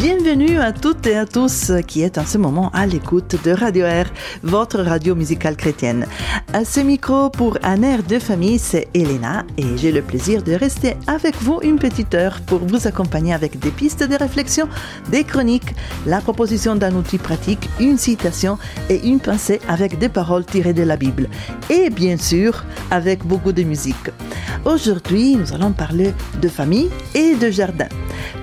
Bienvenue 0.00 0.58
à 0.58 0.72
toutes 0.72 1.06
et 1.06 1.16
à 1.16 1.26
tous 1.26 1.70
qui 1.86 2.02
êtes 2.02 2.18
en 2.18 2.26
ce 2.26 2.38
moment 2.38 2.70
à 2.70 2.86
l'écoute 2.86 3.36
de 3.44 3.50
Radio 3.52 3.84
Air, 3.84 4.10
votre 4.42 4.80
radio 4.80 5.14
musicale 5.14 5.56
chrétienne. 5.56 6.06
À 6.52 6.64
ce 6.64 6.80
micro 6.80 7.30
pour 7.30 7.58
un 7.62 7.82
air 7.82 8.02
de 8.02 8.18
famille, 8.18 8.58
c'est 8.58 8.88
Elena 8.94 9.44
et 9.58 9.76
j'ai 9.76 9.92
le 9.92 10.02
plaisir 10.02 10.42
de 10.42 10.54
rester 10.54 10.96
avec 11.06 11.36
vous 11.42 11.60
une 11.62 11.78
petite 11.78 12.14
heure 12.14 12.40
pour 12.46 12.60
vous 12.60 12.86
accompagner 12.86 13.32
avec 13.32 13.58
des 13.58 13.70
pistes 13.70 14.02
de 14.02 14.16
réflexion, 14.16 14.68
des 15.10 15.24
chroniques, 15.24 15.74
la 16.06 16.20
proposition 16.20 16.74
d'un 16.74 16.94
outil 16.96 17.18
pratique, 17.18 17.68
une 17.78 17.98
citation 17.98 18.58
et 18.90 19.06
une 19.06 19.20
pensée 19.20 19.60
avec 19.68 19.98
des 19.98 20.08
paroles 20.08 20.46
tirées 20.46 20.74
de 20.74 20.82
la 20.82 20.96
Bible. 20.96 21.28
Et 21.70 21.90
bien 21.90 22.16
sûr, 22.16 22.64
avec 22.90 23.24
beaucoup 23.24 23.52
de 23.52 23.62
musique. 23.62 24.10
Aujourd'hui, 24.64 25.36
nous 25.36 25.52
allons 25.52 25.72
parler 25.72 26.12
de 26.40 26.48
famille 26.48 26.90
et 27.14 27.34
de 27.34 27.50
jardin. 27.50 27.88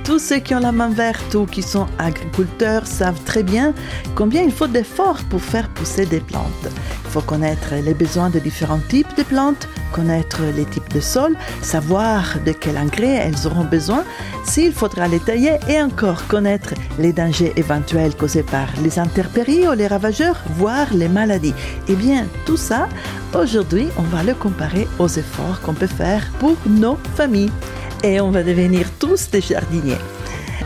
Tous 0.03 0.19
ceux 0.19 0.39
qui 0.39 0.55
ont 0.55 0.59
la 0.59 0.71
main 0.71 0.89
verte 0.89 1.35
qui 1.45 1.61
sont 1.61 1.87
agriculteurs 1.97 2.85
savent 2.87 3.23
très 3.25 3.43
bien 3.43 3.73
combien 4.15 4.41
il 4.41 4.51
faut 4.51 4.67
d'efforts 4.67 5.23
pour 5.29 5.41
faire 5.41 5.69
pousser 5.69 6.05
des 6.05 6.19
plantes. 6.19 6.67
Il 7.05 7.11
faut 7.11 7.21
connaître 7.21 7.73
les 7.83 7.93
besoins 7.93 8.29
de 8.29 8.39
différents 8.39 8.81
types 8.87 9.17
de 9.17 9.23
plantes, 9.23 9.67
connaître 9.91 10.41
les 10.55 10.65
types 10.65 10.93
de 10.93 10.99
sol, 10.99 11.35
savoir 11.61 12.35
de 12.45 12.51
quel 12.51 12.77
engrais 12.77 13.15
elles 13.25 13.47
auront 13.47 13.63
besoin, 13.63 14.03
s'il 14.43 14.73
faudra 14.73 15.07
les 15.07 15.19
tailler 15.19 15.57
et 15.67 15.81
encore 15.81 16.27
connaître 16.27 16.73
les 16.99 17.13
dangers 17.13 17.53
éventuels 17.55 18.15
causés 18.15 18.43
par 18.43 18.67
les 18.83 18.99
intempéries 18.99 19.67
ou 19.67 19.73
les 19.73 19.87
ravageurs, 19.87 20.37
voire 20.57 20.87
les 20.93 21.09
maladies. 21.09 21.55
Eh 21.87 21.95
bien, 21.95 22.27
tout 22.45 22.57
ça, 22.57 22.87
aujourd'hui, 23.33 23.87
on 23.97 24.03
va 24.03 24.23
le 24.23 24.35
comparer 24.35 24.87
aux 24.99 25.07
efforts 25.07 25.61
qu'on 25.61 25.73
peut 25.73 25.87
faire 25.87 26.23
pour 26.39 26.57
nos 26.67 26.97
familles. 27.15 27.51
Et 28.03 28.21
on 28.21 28.31
va 28.31 28.43
devenir 28.43 28.87
tous 28.99 29.29
des 29.29 29.41
jardiniers. 29.41 29.97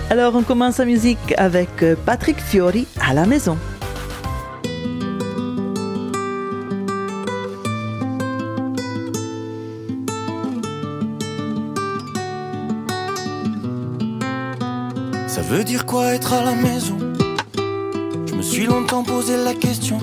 Alors 0.10 0.36
on 0.36 0.44
commence 0.44 0.78
la 0.78 0.86
musique 0.86 1.34
avec 1.38 1.70
Patrick 2.06 2.40
Fiori 2.40 2.86
à 3.02 3.14
la 3.14 3.26
maison. 3.26 3.58
Ça 15.28 15.42
veut 15.42 15.64
dire 15.64 15.86
quoi 15.88 16.14
être 16.14 16.34
à 16.34 16.44
la 16.44 16.54
maison? 16.54 16.98
Je 18.28 18.36
me 18.36 18.42
suis 18.44 18.66
longtemps 18.66 19.04
posé 19.04 19.36
la 19.44 19.56
question. 19.56 19.98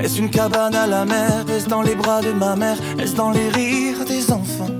Est-ce 0.00 0.20
une 0.20 0.30
cabane 0.30 0.76
à 0.76 0.86
la 0.86 1.04
mer? 1.04 1.44
Est-ce 1.50 1.68
dans 1.68 1.82
les 1.82 1.96
bras 1.96 2.20
de 2.20 2.30
ma 2.30 2.54
mère? 2.54 2.76
Est-ce 3.00 3.16
dans 3.16 3.32
les 3.32 3.48
rires 3.48 4.04
des 4.06 4.30
enfants? 4.30 4.70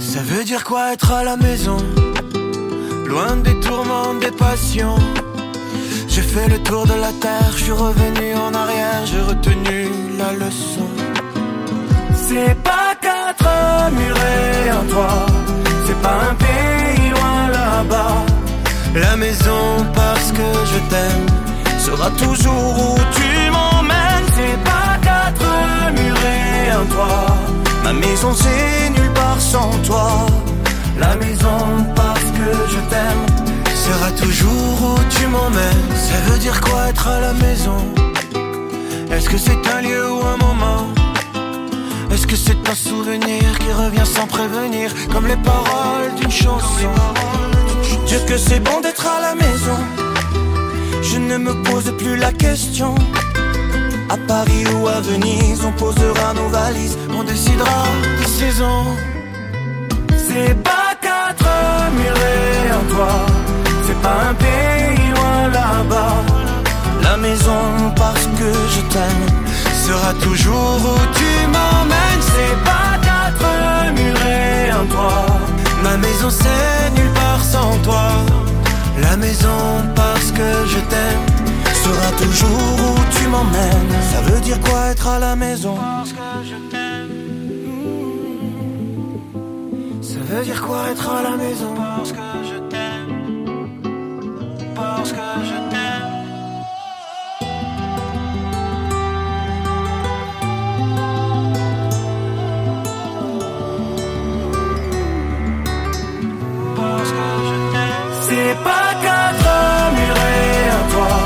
Ça 0.00 0.20
veut 0.24 0.42
dire 0.42 0.64
quoi 0.64 0.92
être 0.92 1.12
à 1.12 1.22
la 1.22 1.36
maison? 1.36 1.76
Loin 3.10 3.34
des 3.42 3.58
tourments, 3.58 4.14
des 4.20 4.30
passions. 4.30 4.94
J'ai 6.06 6.22
fait 6.22 6.48
le 6.48 6.58
tour 6.62 6.86
de 6.86 6.94
la 6.94 7.12
terre, 7.24 7.50
je 7.56 7.64
suis 7.64 7.72
revenu 7.72 8.36
en 8.36 8.54
arrière, 8.54 9.02
j'ai 9.04 9.20
retenu 9.20 9.90
la 10.16 10.32
leçon. 10.44 10.88
C'est 12.14 12.54
pas 12.62 12.94
quatre 13.00 13.90
murs 13.98 14.16
et 14.16 14.70
un 14.70 14.84
toit, 14.92 15.26
c'est 15.86 16.00
pas 16.06 16.18
un 16.30 16.34
pays 16.46 17.10
loin 17.10 17.48
là-bas. 17.58 18.16
La 18.94 19.16
maison 19.16 19.62
parce 19.92 20.30
que 20.30 20.48
je 20.72 20.78
t'aime 20.90 21.26
sera 21.80 22.10
toujours 22.10 22.74
où 22.84 22.98
tu 23.18 23.50
m'emmènes. 23.50 24.28
C'est 24.36 24.60
pas 24.70 24.92
quatre 25.02 25.50
murs 25.96 26.24
et 26.38 26.70
un 26.70 26.86
toit, 26.94 27.26
ma 27.82 27.92
maison 27.92 28.32
c'est 28.34 28.90
nulle 28.90 29.12
part 29.14 29.40
sans 29.40 29.72
toi. 29.84 30.26
La 31.00 31.16
maison 31.16 31.58
je 32.68 32.80
t'aime 32.90 33.40
sera 33.74 34.10
toujours 34.12 34.76
où 34.82 34.98
tu 35.08 35.26
m'emmènes. 35.26 35.90
Ça 35.94 36.18
veut 36.26 36.38
dire 36.38 36.60
quoi 36.60 36.88
être 36.88 37.08
à 37.08 37.20
la 37.20 37.32
maison? 37.32 37.78
Est-ce 39.10 39.28
que 39.28 39.38
c'est 39.38 39.62
un 39.74 39.80
lieu 39.82 40.12
ou 40.12 40.20
un 40.24 40.36
moment? 40.36 40.86
Est-ce 42.12 42.26
que 42.26 42.36
c'est 42.36 42.68
un 42.68 42.74
souvenir 42.74 43.58
qui 43.58 43.72
revient 43.72 44.06
sans 44.06 44.26
prévenir? 44.26 44.92
Comme 45.12 45.26
les 45.26 45.36
paroles 45.36 46.14
d'une 46.20 46.30
chanson. 46.30 46.92
Dieu 48.06 48.18
que 48.26 48.36
c'est 48.36 48.60
bon 48.60 48.80
d'être 48.80 49.06
à 49.06 49.20
la 49.20 49.34
maison. 49.34 49.78
Je 51.02 51.18
ne 51.18 51.36
me 51.38 51.54
pose 51.62 51.92
plus 51.98 52.16
la 52.16 52.32
question. 52.32 52.94
À 54.08 54.16
Paris 54.16 54.64
ou 54.74 54.88
à 54.88 55.00
Venise, 55.00 55.64
on 55.64 55.72
posera 55.72 56.34
nos 56.34 56.48
valises, 56.48 56.98
on 57.16 57.22
décidera 57.22 57.84
des 58.18 58.26
saisons. 58.26 58.86
C'est 60.28 60.54
pas 60.62 60.79
c'est 63.86 64.00
pas 64.02 64.18
un 64.30 64.34
pays 64.34 65.10
loin 65.14 65.48
là-bas. 65.52 66.16
La 67.02 67.16
maison 67.16 67.92
parce 67.96 68.26
que 68.38 68.50
je 68.74 68.80
t'aime 68.92 69.26
sera 69.86 70.12
toujours 70.14 70.78
où 70.92 70.98
tu 71.18 71.46
m'emmènes. 71.54 72.24
C'est 72.32 72.56
pas 72.64 72.92
quatre 73.08 73.92
murs 73.96 74.26
et 74.26 74.70
un 74.70 74.86
toit, 74.86 75.26
ma 75.82 75.96
maison 75.96 76.30
c'est 76.30 76.90
nulle 76.96 77.12
part 77.12 77.42
sans 77.42 77.76
toi. 77.82 78.08
La 79.00 79.16
maison 79.16 79.60
parce 79.94 80.30
que 80.30 80.48
je 80.66 80.80
t'aime 80.90 81.26
sera 81.84 82.10
toujours 82.22 82.74
où 82.86 82.98
tu 83.16 83.26
m'emmènes. 83.28 83.92
Ça 84.12 84.20
veut 84.22 84.40
dire 84.40 84.60
quoi 84.60 84.90
être 84.90 85.06
à 85.08 85.18
la 85.18 85.36
maison? 85.36 85.76
Veut 90.30 90.44
dire 90.44 90.62
quoi 90.62 90.90
être 90.90 91.08
à 91.08 91.22
la 91.22 91.36
maison? 91.36 91.74
Parce 91.74 92.12
que 92.12 92.18
je 92.50 92.58
t'aime. 92.70 93.44
Parce 94.74 95.12
que 95.12 95.26
je 95.50 95.58
t'aime. 95.72 96.10
Parce 106.76 107.10
que 107.16 107.26
je 107.48 107.56
t'aime. 107.72 108.08
C'est 108.28 108.56
pas 108.68 108.88
quatre 109.06 109.50
murs 109.96 110.22
et 110.38 110.70
un 110.78 110.84
toit. 110.92 111.22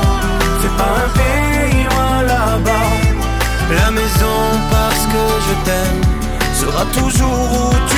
C'est 0.61 0.75
pas 0.81 0.93
un 1.03 1.09
pays 1.19 1.83
loin 1.89 2.15
là-bas. 2.33 2.89
La 3.79 3.89
maison 3.91 4.37
parce 4.71 5.05
que 5.13 5.23
je 5.47 5.53
t'aime 5.65 6.01
sera 6.61 6.83
toujours 6.97 7.47
où 7.59 7.69
tu 7.89 7.94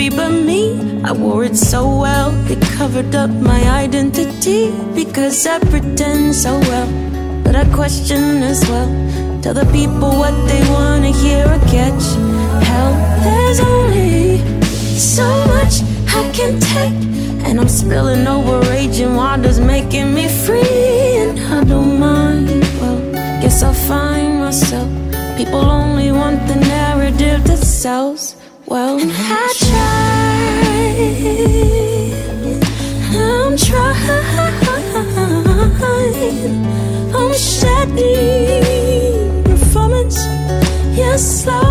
happy 0.00 0.16
but 0.16 0.30
me. 0.30 1.02
I 1.04 1.12
wore 1.12 1.44
it 1.44 1.56
so 1.56 1.84
well, 1.84 2.30
it 2.50 2.60
covered 2.78 3.14
up 3.14 3.30
my 3.30 3.60
identity 3.84 4.70
because 4.94 5.46
I 5.46 5.58
pretend 5.58 6.34
so 6.34 6.58
well, 6.60 6.88
but 7.44 7.54
I 7.54 7.64
question 7.74 8.42
as 8.42 8.60
well. 8.68 8.88
Tell 9.42 9.54
the 9.54 9.66
people 9.72 10.10
what 10.22 10.34
they 10.48 10.62
wanna 10.70 11.12
hear 11.12 11.44
or 11.44 11.60
catch. 11.68 12.04
Hell, 12.68 12.92
there's 13.24 13.60
only 13.60 14.38
so 14.96 15.28
much 15.54 15.82
I 16.08 16.22
can 16.32 16.58
take, 16.60 16.98
and 17.44 17.60
I'm 17.60 17.68
spilling 17.68 18.26
over 18.26 18.60
raging 18.70 19.14
waters, 19.16 19.60
making 19.60 20.14
me 20.14 20.28
free, 20.28 21.18
and 21.24 21.38
I 21.40 21.64
don't 21.64 21.98
mind. 22.00 22.64
Well, 22.80 23.00
guess 23.42 23.62
I'll 23.62 23.74
find 23.74 24.40
myself. 24.40 24.88
People 25.36 25.64
only 25.64 26.10
want 26.12 26.46
the 26.48 26.56
narrative 26.56 27.44
that 27.44 27.58
sells. 27.58 28.29
performance. 39.44 40.18
Yes, 40.96 41.46
I 41.46 41.69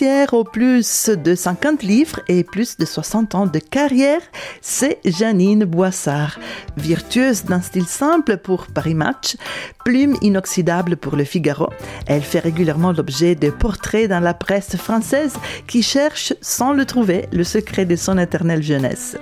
Romancière 0.00 0.32
au 0.32 0.44
plus 0.44 1.10
de 1.10 1.34
50 1.34 1.82
livres 1.82 2.20
et 2.26 2.42
plus 2.42 2.78
de 2.78 2.86
60 2.86 3.34
ans 3.34 3.46
de 3.46 3.58
carrière, 3.58 4.22
c'est 4.62 4.98
Janine 5.04 5.64
Boissard. 5.64 6.38
Virtueuse 6.78 7.44
d'un 7.44 7.60
style 7.60 7.86
simple 7.86 8.38
pour 8.38 8.68
Paris 8.68 8.94
Match, 8.94 9.36
plume 9.84 10.16
inoxydable 10.22 10.96
pour 10.96 11.16
Le 11.16 11.24
Figaro, 11.24 11.68
elle 12.06 12.22
fait 12.22 12.38
régulièrement 12.38 12.92
l'objet 12.92 13.34
de 13.34 13.50
portraits 13.50 14.08
dans 14.08 14.20
la 14.20 14.32
presse 14.32 14.76
française 14.76 15.34
qui 15.66 15.82
cherche, 15.82 16.32
sans 16.40 16.72
le 16.72 16.86
trouver, 16.86 17.26
le 17.32 17.44
secret 17.44 17.84
de 17.84 17.96
son 17.96 18.16
éternelle 18.16 18.62
jeunesse. 18.62 19.18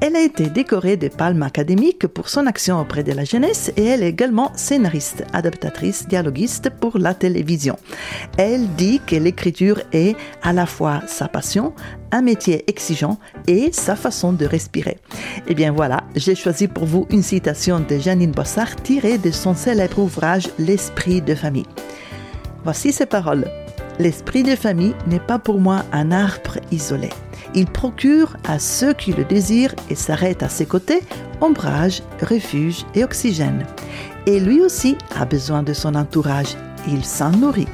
Elle 0.00 0.16
a 0.16 0.22
été 0.22 0.46
décorée 0.46 0.96
des 0.96 1.10
palmes 1.10 1.42
académiques 1.42 2.06
pour 2.06 2.28
son 2.30 2.46
action 2.46 2.80
auprès 2.80 3.02
de 3.02 3.12
la 3.12 3.24
jeunesse 3.24 3.70
et 3.76 3.84
elle 3.84 4.02
est 4.02 4.08
également 4.08 4.52
scénariste, 4.54 5.24
adaptatrice, 5.34 6.08
dialoguiste 6.08 6.70
pour 6.70 6.98
la 6.98 7.12
télévision. 7.12 7.76
Elle 8.38 8.68
dit 8.76 9.00
que 9.06 9.16
l'écriture 9.16 9.80
est 9.92 10.16
à 10.42 10.52
la 10.52 10.66
fois 10.66 11.02
sa 11.06 11.28
passion, 11.28 11.74
un 12.10 12.22
métier 12.22 12.64
exigeant 12.68 13.18
et 13.46 13.70
sa 13.72 13.96
façon 13.96 14.32
de 14.32 14.44
respirer. 14.46 14.98
Et 15.46 15.54
bien 15.54 15.72
voilà, 15.72 16.04
j'ai 16.16 16.34
choisi 16.34 16.68
pour 16.68 16.84
vous 16.84 17.06
une 17.10 17.22
citation 17.22 17.80
de 17.80 17.98
Janine 17.98 18.32
Bossard 18.32 18.76
tirée 18.76 19.18
de 19.18 19.30
son 19.30 19.54
célèbre 19.54 19.98
ouvrage 19.98 20.48
L'esprit 20.58 21.22
de 21.22 21.34
famille. 21.34 21.66
Voici 22.64 22.92
ces 22.92 23.06
paroles. 23.06 23.46
L'esprit 23.98 24.42
de 24.42 24.56
famille 24.56 24.94
n'est 25.06 25.20
pas 25.20 25.38
pour 25.38 25.60
moi 25.60 25.84
un 25.92 26.10
arbre 26.12 26.58
isolé. 26.70 27.10
Il 27.54 27.66
procure 27.66 28.36
à 28.48 28.58
ceux 28.58 28.94
qui 28.94 29.12
le 29.12 29.24
désirent 29.24 29.74
et 29.90 29.94
s'arrêtent 29.94 30.42
à 30.42 30.48
ses 30.48 30.66
côtés 30.66 31.02
ombrage, 31.40 32.02
refuge 32.22 32.84
et 32.94 33.04
oxygène. 33.04 33.66
Et 34.26 34.40
lui 34.40 34.60
aussi 34.60 34.96
a 35.14 35.24
besoin 35.24 35.62
de 35.62 35.72
son 35.72 35.94
entourage. 35.94 36.56
Il 36.88 37.04
s'en 37.04 37.30
nourrit. 37.30 37.68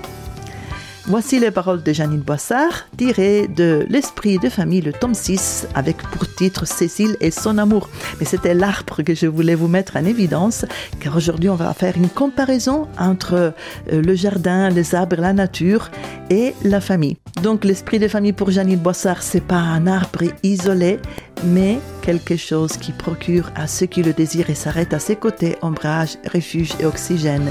Voici 1.09 1.41
les 1.41 1.51
paroles 1.51 1.83
de 1.83 1.91
Janine 1.91 2.21
Boissard, 2.21 2.87
tirées 2.99 3.49
de 3.49 3.87
L'Esprit 3.89 4.39
de 4.39 4.51
famille, 4.51 4.83
le 4.83 4.93
tome 4.93 5.15
6, 5.15 5.67
avec 5.75 5.97
pour 5.97 6.29
titre 6.35 6.67
Cécile 6.67 7.17
et 7.23 7.31
son 7.31 7.57
amour. 7.57 7.89
Mais 8.21 8.27
c'était 8.27 8.53
l'arbre 8.53 9.03
que 9.03 9.15
je 9.15 9.27
voulais 9.27 9.55
vous 9.55 9.69
mettre 9.69 9.97
en 9.97 10.05
évidence, 10.05 10.67
car 11.01 11.17
aujourd'hui 11.17 11.49
on 11.49 11.55
va 11.55 11.73
faire 11.73 11.97
une 11.97 12.11
comparaison 12.11 12.89
entre 12.99 13.33
euh, 13.35 13.53
le 13.91 14.15
jardin, 14.15 14.69
les 14.69 14.95
arbres, 14.95 15.17
la 15.17 15.33
nature 15.33 15.91
et 16.29 16.53
la 16.63 16.83
famille. 16.83 17.17
Donc 17.43 17.65
l'Esprit 17.65 17.99
de 17.99 18.07
famille 18.07 18.35
pour 18.35 18.51
Janine 18.51 18.79
Boissard, 18.79 19.23
c'est 19.23 19.41
pas 19.41 19.57
un 19.57 19.87
arbre 19.87 20.25
isolé, 20.43 20.99
mais 21.43 21.79
quelque 22.03 22.37
chose 22.37 22.77
qui 22.77 22.93
procure 22.93 23.51
à 23.57 23.67
ceux 23.67 23.87
qui 23.87 24.03
le 24.03 24.13
désirent 24.13 24.51
et 24.51 24.55
s'arrêtent 24.55 24.93
à 24.93 24.99
ses 24.99 25.17
côtés 25.17 25.57
ombrage, 25.63 26.19
refuge 26.31 26.73
et 26.81 26.85
oxygène. 26.85 27.51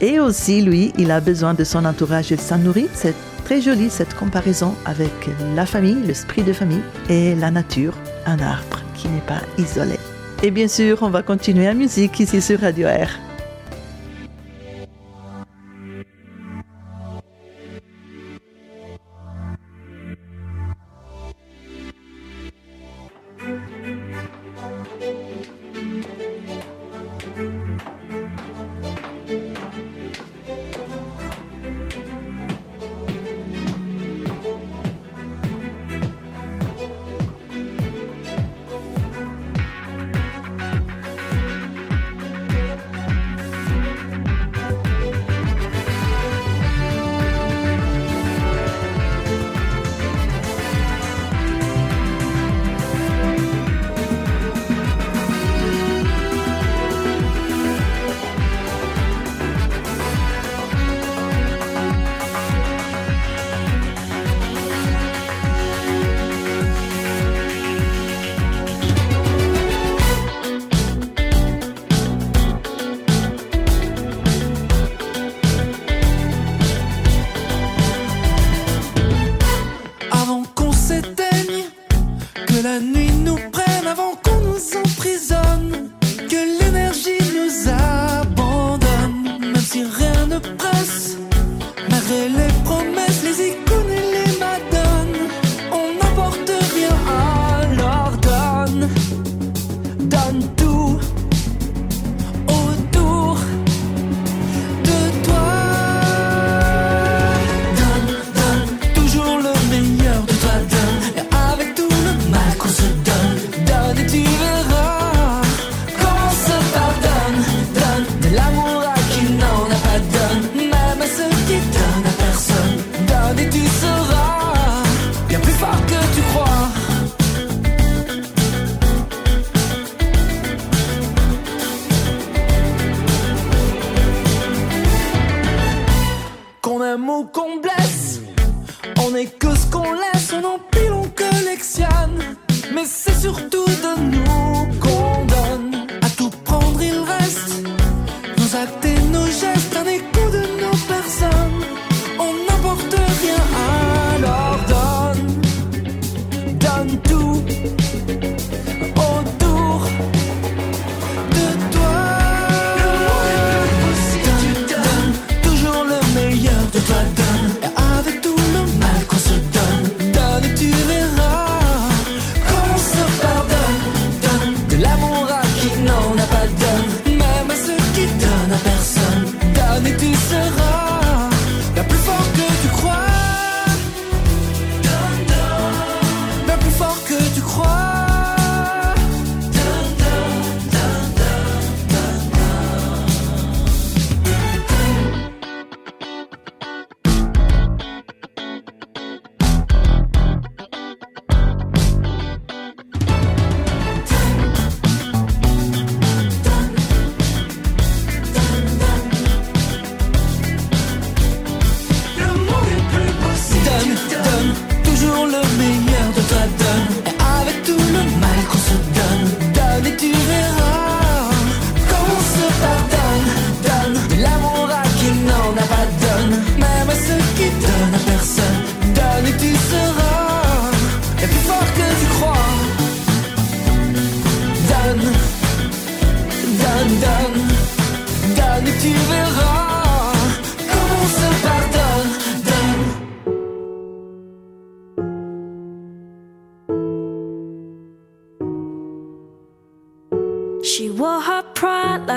Et 0.00 0.20
aussi, 0.20 0.62
lui, 0.62 0.92
il 0.98 1.10
a 1.10 1.20
besoin 1.20 1.54
de 1.54 1.64
son 1.64 1.84
entourage, 1.84 2.30
il 2.30 2.40
s'en 2.40 2.58
nourrit. 2.58 2.88
C'est 2.92 3.14
très 3.44 3.60
joli 3.60 3.88
cette 3.88 4.14
comparaison 4.14 4.74
avec 4.84 5.30
la 5.54 5.64
famille, 5.64 6.02
l'esprit 6.04 6.42
de 6.42 6.52
famille, 6.52 6.82
et 7.08 7.34
la 7.34 7.50
nature, 7.50 7.94
un 8.26 8.38
arbre 8.38 8.82
qui 8.94 9.08
n'est 9.08 9.20
pas 9.20 9.40
isolé. 9.56 9.98
Et 10.42 10.50
bien 10.50 10.68
sûr, 10.68 10.98
on 11.00 11.08
va 11.08 11.22
continuer 11.22 11.68
en 11.68 11.74
musique 11.74 12.20
ici 12.20 12.42
sur 12.42 12.60
Radio 12.60 12.88
Air. 12.88 13.25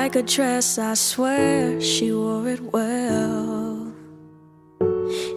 like 0.10 0.16
a 0.16 0.28
dress, 0.28 0.80
I 0.80 0.96
swear 0.96 1.80
she 1.80 2.12
wore 2.12 2.48
it 2.48 2.62
well. 2.74 3.94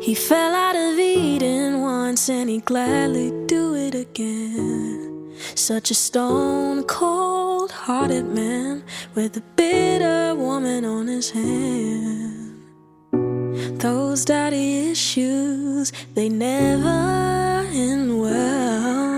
He 0.00 0.14
fell 0.14 0.54
out 0.54 0.74
of 0.74 0.98
Eden 0.98 1.82
once 1.82 2.30
and 2.30 2.48
he'd 2.48 2.64
gladly 2.64 3.30
do 3.46 3.74
it 3.74 3.94
again. 3.94 5.36
Such 5.54 5.90
a 5.90 5.94
stone 5.94 6.84
cold 6.84 7.70
hearted 7.70 8.24
man 8.24 8.82
with 9.14 9.36
a 9.36 9.42
bitter 9.56 10.34
woman 10.34 10.86
on 10.86 11.06
his 11.06 11.28
hand. 11.30 12.62
Those 13.78 14.24
daddy 14.24 14.88
issues, 14.90 15.92
they 16.14 16.30
never 16.30 17.68
end 17.74 18.18
well. 18.18 19.11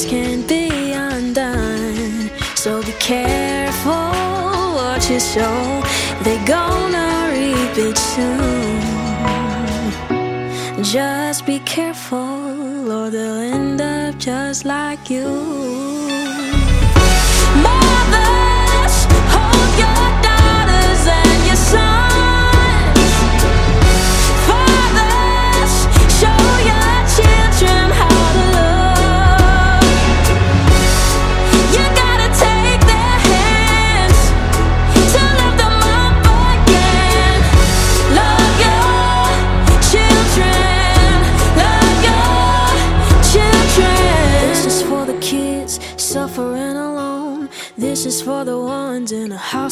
words 0.00 0.10
can't 0.10 0.48
be 0.48 0.92
undone. 0.92 2.30
So 2.56 2.82
be 2.82 2.92
careful 2.92 3.92
what 3.92 5.08
you 5.10 5.20
sow, 5.20 5.82
they're 6.22 6.46
gonna 6.46 7.30
reap 7.32 7.76
it 7.76 7.98
soon. 7.98 8.80
Just 10.82 11.46
be 11.46 11.58
careful, 11.60 12.90
or 12.90 13.10
they'll 13.10 13.54
end 13.54 13.80
up 13.80 14.18
just 14.18 14.64
like 14.64 15.10
you. 15.10 16.09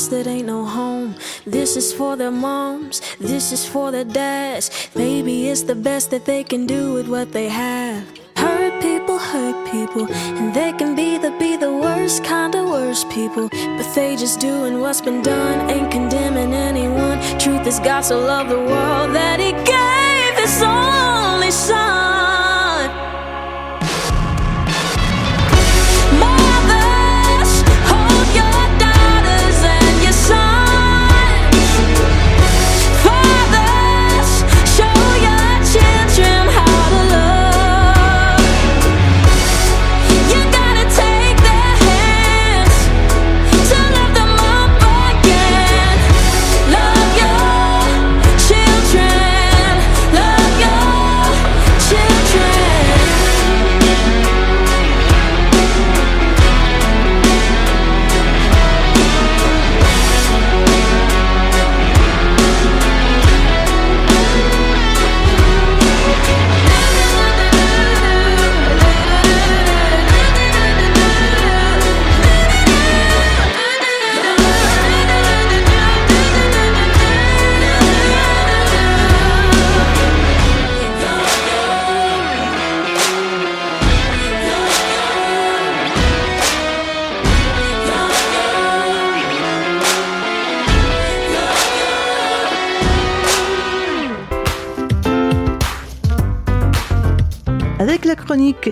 that 0.09 0.27
ain't 0.27 0.47
no 0.47 0.65
home. 0.65 1.15
This 1.47 1.77
is 1.77 1.93
for 1.93 2.17
their 2.17 2.31
moms, 2.31 3.01
this 3.19 3.53
is 3.53 3.67
for 3.67 3.91
their 3.91 4.05
dads. 4.05 4.71
Maybe 4.95 5.49
it's 5.49 5.63
the 5.63 5.75
best 5.75 6.11
that 6.11 6.25
they 6.25 6.45
can 6.45 6.67
do 6.67 6.93
with 6.95 7.09
what 7.09 7.33
they 7.33 7.49
have. 7.49 8.07
Hurt 8.37 8.81
people, 8.81 9.19
hurt 9.19 9.71
people, 9.71 10.07
and 10.13 10.55
they 10.55 10.73
can 10.73 10.95
be 10.95 11.19
the 11.19 11.33
be 11.33 11.57
the 11.57 11.73
worst 11.73 12.25
kind 12.25 12.55
of 12.55 12.69
worst 12.69 13.11
people. 13.11 13.49
But 13.51 13.95
they 13.95 14.17
just 14.17 14.41
doing 14.41 14.81
what's 14.81 15.01
been 15.01 15.23
done, 15.23 15.71
ain't 15.71 15.91
condemning 15.91 16.55
anyone. 16.55 17.19
Truth 17.39 17.67
is 17.67 17.81
God 17.81 18.03
so 18.03 18.19
loved 18.19 18.51
the 18.51 18.63
world 18.73 19.15
that 19.15 19.41
He 19.41 19.53
gave 19.75 20.33
His 20.43 20.63
only 20.63 21.51
Son. 21.51 21.98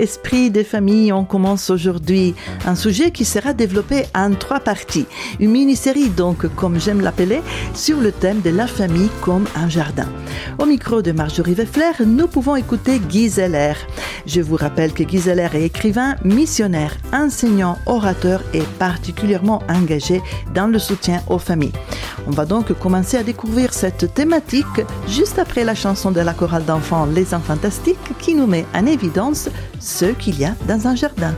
Esprit 0.01 0.46
des 0.57 0.65
familles, 0.65 1.13
on 1.13 1.27
commence 1.27 1.69
aujourd'hui 1.69 2.35
un 2.65 2.75
sujet 2.75 3.11
qui 3.11 3.27
sera 3.27 3.53
développé 3.53 4.05
en 4.15 4.33
trois 4.33 4.61
parties. 4.61 5.05
Une 5.39 5.51
mini-série 5.51 6.09
donc, 6.09 6.47
comme 6.55 6.81
j'aime 6.81 7.03
l'appeler, 7.03 7.43
sur 7.75 8.01
le 8.01 8.11
thème 8.11 8.41
de 8.41 8.49
la 8.49 8.67
famille 8.67 9.11
comme 9.21 9.45
un 9.55 9.69
jardin. 9.69 10.09
Au 10.59 10.65
micro 10.65 11.03
de 11.03 11.13
Marjorie 11.13 11.53
Weffler, 11.53 12.07
nous 12.07 12.27
pouvons 12.27 12.57
écouter 12.57 13.01
Guy. 13.01 13.31
Je 14.27 14.41
vous 14.41 14.57
rappelle 14.57 14.95
que 14.95 15.03
Guy 15.03 15.29
est 15.29 15.63
écrivain, 15.63 16.17
missionnaire, 16.25 16.97
enseignant, 17.13 17.77
orateur 17.85 18.41
et 18.55 18.63
particulièrement 18.79 19.63
engagé 19.69 20.23
dans 20.55 20.69
le 20.69 20.79
soutien 20.79 21.21
aux 21.29 21.39
familles. 21.39 21.73
On 22.27 22.31
va 22.31 22.47
donc 22.47 22.73
commencer 22.79 23.19
à 23.19 23.23
découvrir 23.23 23.75
cette 23.75 24.15
thématique 24.15 24.81
juste 25.07 25.39
après 25.39 25.65
la 25.65 25.75
chanson 25.75 26.11
de 26.11 26.21
la 26.21 26.33
chorale 26.33 26.65
d'enfants 26.65 27.07
Les 27.07 27.27
Fantastiques 27.27 27.99
qui 28.19 28.35
nous 28.35 28.47
met 28.47 28.65
en 28.75 28.87
évidence 28.87 29.49
ce 29.79 30.07
qu'il 30.07 30.39
y 30.41 30.45
a 30.45 30.46
dans 30.69 30.87
un 30.87 30.95
jardin. 30.95 31.35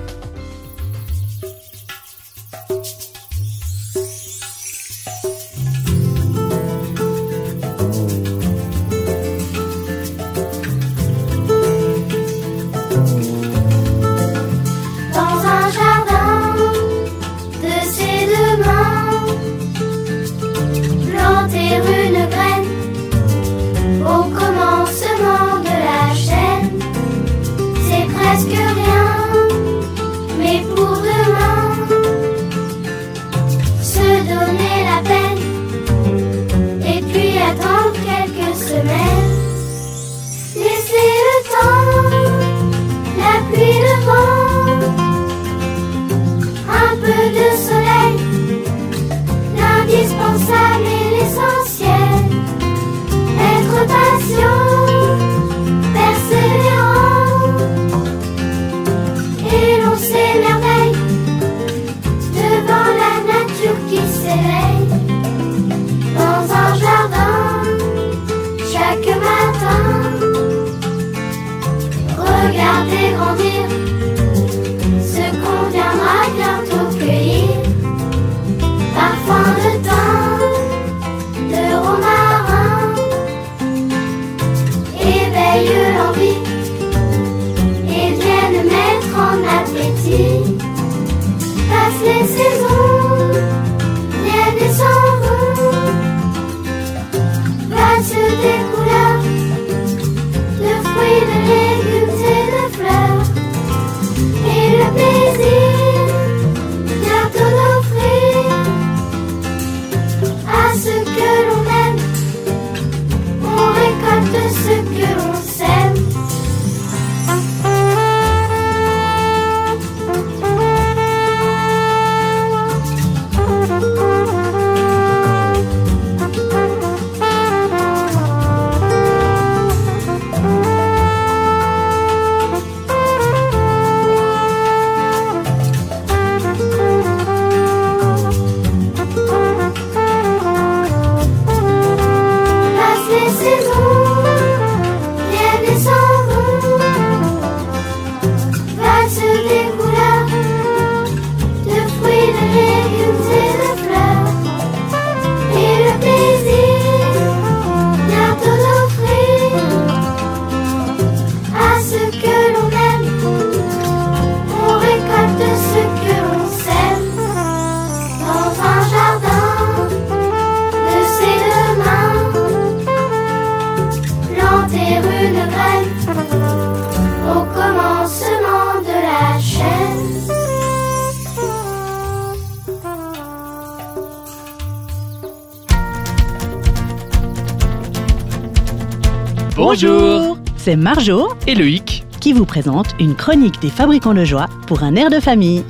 C'est 190.68 190.76
Marjo 190.76 191.28
et 191.46 191.54
Loïc 191.54 192.04
qui 192.20 192.34
vous 192.34 192.44
présente 192.44 192.88
une 193.00 193.14
chronique 193.14 193.58
des 193.62 193.70
fabricants 193.70 194.12
de 194.12 194.26
joie 194.26 194.48
pour 194.66 194.82
un 194.82 194.96
air 194.96 195.08
de 195.08 195.18
famille. 195.18 195.64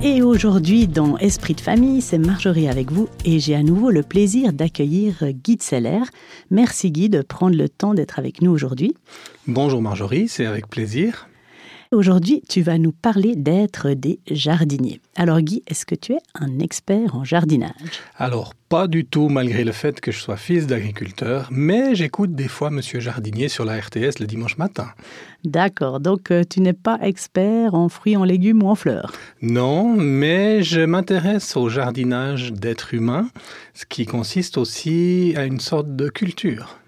Et 0.00 0.22
aujourd'hui, 0.22 0.86
dans 0.86 1.18
Esprit 1.18 1.54
de 1.54 1.60
famille, 1.60 2.00
c'est 2.00 2.18
Marjorie 2.18 2.68
avec 2.68 2.92
vous 2.92 3.08
et 3.24 3.40
j'ai 3.40 3.56
à 3.56 3.64
nouveau 3.64 3.90
le 3.90 4.04
plaisir 4.04 4.52
d'accueillir 4.52 5.32
Guy 5.32 5.58
Seller. 5.60 6.02
Merci 6.52 6.92
Guy 6.92 7.08
de 7.08 7.20
prendre 7.20 7.56
le 7.56 7.68
temps 7.68 7.94
d'être 7.94 8.20
avec 8.20 8.42
nous 8.42 8.52
aujourd'hui. 8.52 8.94
Bonjour 9.48 9.82
Marjorie, 9.82 10.28
c'est 10.28 10.46
avec 10.46 10.68
plaisir. 10.68 11.27
Aujourd'hui, 11.90 12.42
tu 12.46 12.60
vas 12.60 12.76
nous 12.76 12.92
parler 12.92 13.34
d'être 13.34 13.94
des 13.94 14.20
jardiniers. 14.30 15.00
Alors 15.16 15.40
Guy, 15.40 15.62
est-ce 15.66 15.86
que 15.86 15.94
tu 15.94 16.12
es 16.12 16.18
un 16.34 16.58
expert 16.58 17.14
en 17.14 17.24
jardinage? 17.24 18.02
Alors, 18.18 18.52
pas 18.68 18.88
du 18.88 19.06
tout 19.06 19.30
malgré 19.30 19.64
le 19.64 19.72
fait 19.72 19.98
que 19.98 20.12
je 20.12 20.18
sois 20.18 20.36
fils 20.36 20.66
d'agriculteur, 20.66 21.48
mais 21.50 21.94
j'écoute 21.94 22.34
des 22.34 22.46
fois 22.46 22.68
Monsieur 22.68 23.00
Jardinier 23.00 23.48
sur 23.48 23.64
la 23.64 23.80
RTS 23.80 24.20
le 24.20 24.26
dimanche 24.26 24.58
matin. 24.58 24.88
D'accord, 25.44 26.00
donc 26.00 26.30
euh, 26.30 26.44
tu 26.44 26.60
n'es 26.60 26.74
pas 26.74 26.98
expert 27.00 27.72
en 27.72 27.88
fruits, 27.88 28.18
en 28.18 28.24
légumes 28.24 28.62
ou 28.62 28.68
en 28.68 28.74
fleurs? 28.74 29.12
Non, 29.40 29.96
mais 29.96 30.62
je 30.62 30.82
m'intéresse 30.82 31.56
au 31.56 31.70
jardinage 31.70 32.52
d'êtres 32.52 32.92
humains, 32.92 33.30
ce 33.72 33.86
qui 33.86 34.04
consiste 34.04 34.58
aussi 34.58 35.32
à 35.38 35.46
une 35.46 35.60
sorte 35.60 35.96
de 35.96 36.10
culture. 36.10 36.78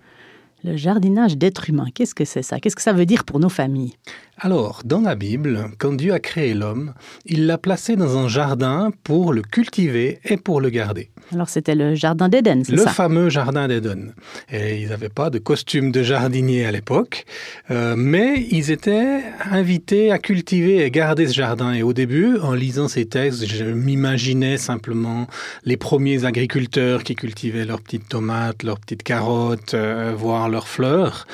Le 0.63 0.77
jardinage 0.77 1.39
d'êtres 1.39 1.71
humains, 1.71 1.87
qu'est-ce 1.95 2.15
que 2.15 2.27
c'est 2.27 2.43
ça? 2.43 2.61
Qu'est-ce 2.61 2.77
que 2.77 2.83
ça 2.83 2.93
veut 2.93 3.07
dire 3.07 3.25
pour 3.25 3.41
nos 3.41 3.49
familles? 3.49 3.95
Alors, 4.43 4.81
dans 4.87 5.03
la 5.03 5.17
Bible, 5.17 5.67
quand 5.77 5.93
Dieu 5.93 6.15
a 6.15 6.19
créé 6.19 6.55
l'homme, 6.55 6.95
il 7.27 7.47
l'a 7.47 7.59
placé 7.59 7.95
dans 7.95 8.17
un 8.17 8.27
jardin 8.27 8.91
pour 9.05 9.35
le 9.35 9.43
cultiver 9.43 10.19
et 10.25 10.39
pour 10.39 10.63
le 10.63 10.71
garder. 10.71 11.11
Alors 11.35 11.51
c'était 11.51 11.75
le 11.75 11.95
jardin 11.95 12.31
d'Éden, 12.31 12.63
c'est 12.65 12.73
Le 12.73 12.79
ça 12.79 12.91
fameux 12.91 13.29
jardin 13.29 13.69
d'Éden. 13.69 14.15
Et 14.51 14.81
ils 14.81 14.89
n'avaient 14.89 15.11
pas 15.11 15.29
de 15.29 15.39
costume 15.39 15.93
de 15.93 16.03
jardinier 16.03 16.65
à 16.65 16.73
l'époque, 16.73 17.27
euh, 17.71 17.97
mais 17.99 18.47
ils 18.51 18.71
étaient 18.71 19.21
invités 19.51 20.11
à 20.11 20.19
cultiver 20.19 20.87
et 20.87 20.91
garder 20.91 21.27
ce 21.29 21.35
jardin. 21.35 21.75
Et 21.75 21.83
au 21.83 21.93
début, 21.93 22.39
en 22.39 22.55
lisant 22.55 22.89
ces 22.89 23.05
textes, 23.05 23.47
je 23.47 23.65
m'imaginais 23.67 24.57
simplement 24.57 25.27
les 25.65 25.77
premiers 25.77 26.25
agriculteurs 26.25 27.05
qui 27.05 27.15
cultivaient 27.15 27.67
leurs 27.67 27.83
petites 27.83 28.09
tomates, 28.09 28.63
leurs 28.63 28.81
petites 28.81 29.03
carottes, 29.03 29.75
euh, 29.75 30.15
voire 30.17 30.49
leurs 30.49 30.67
fleurs. 30.67 31.27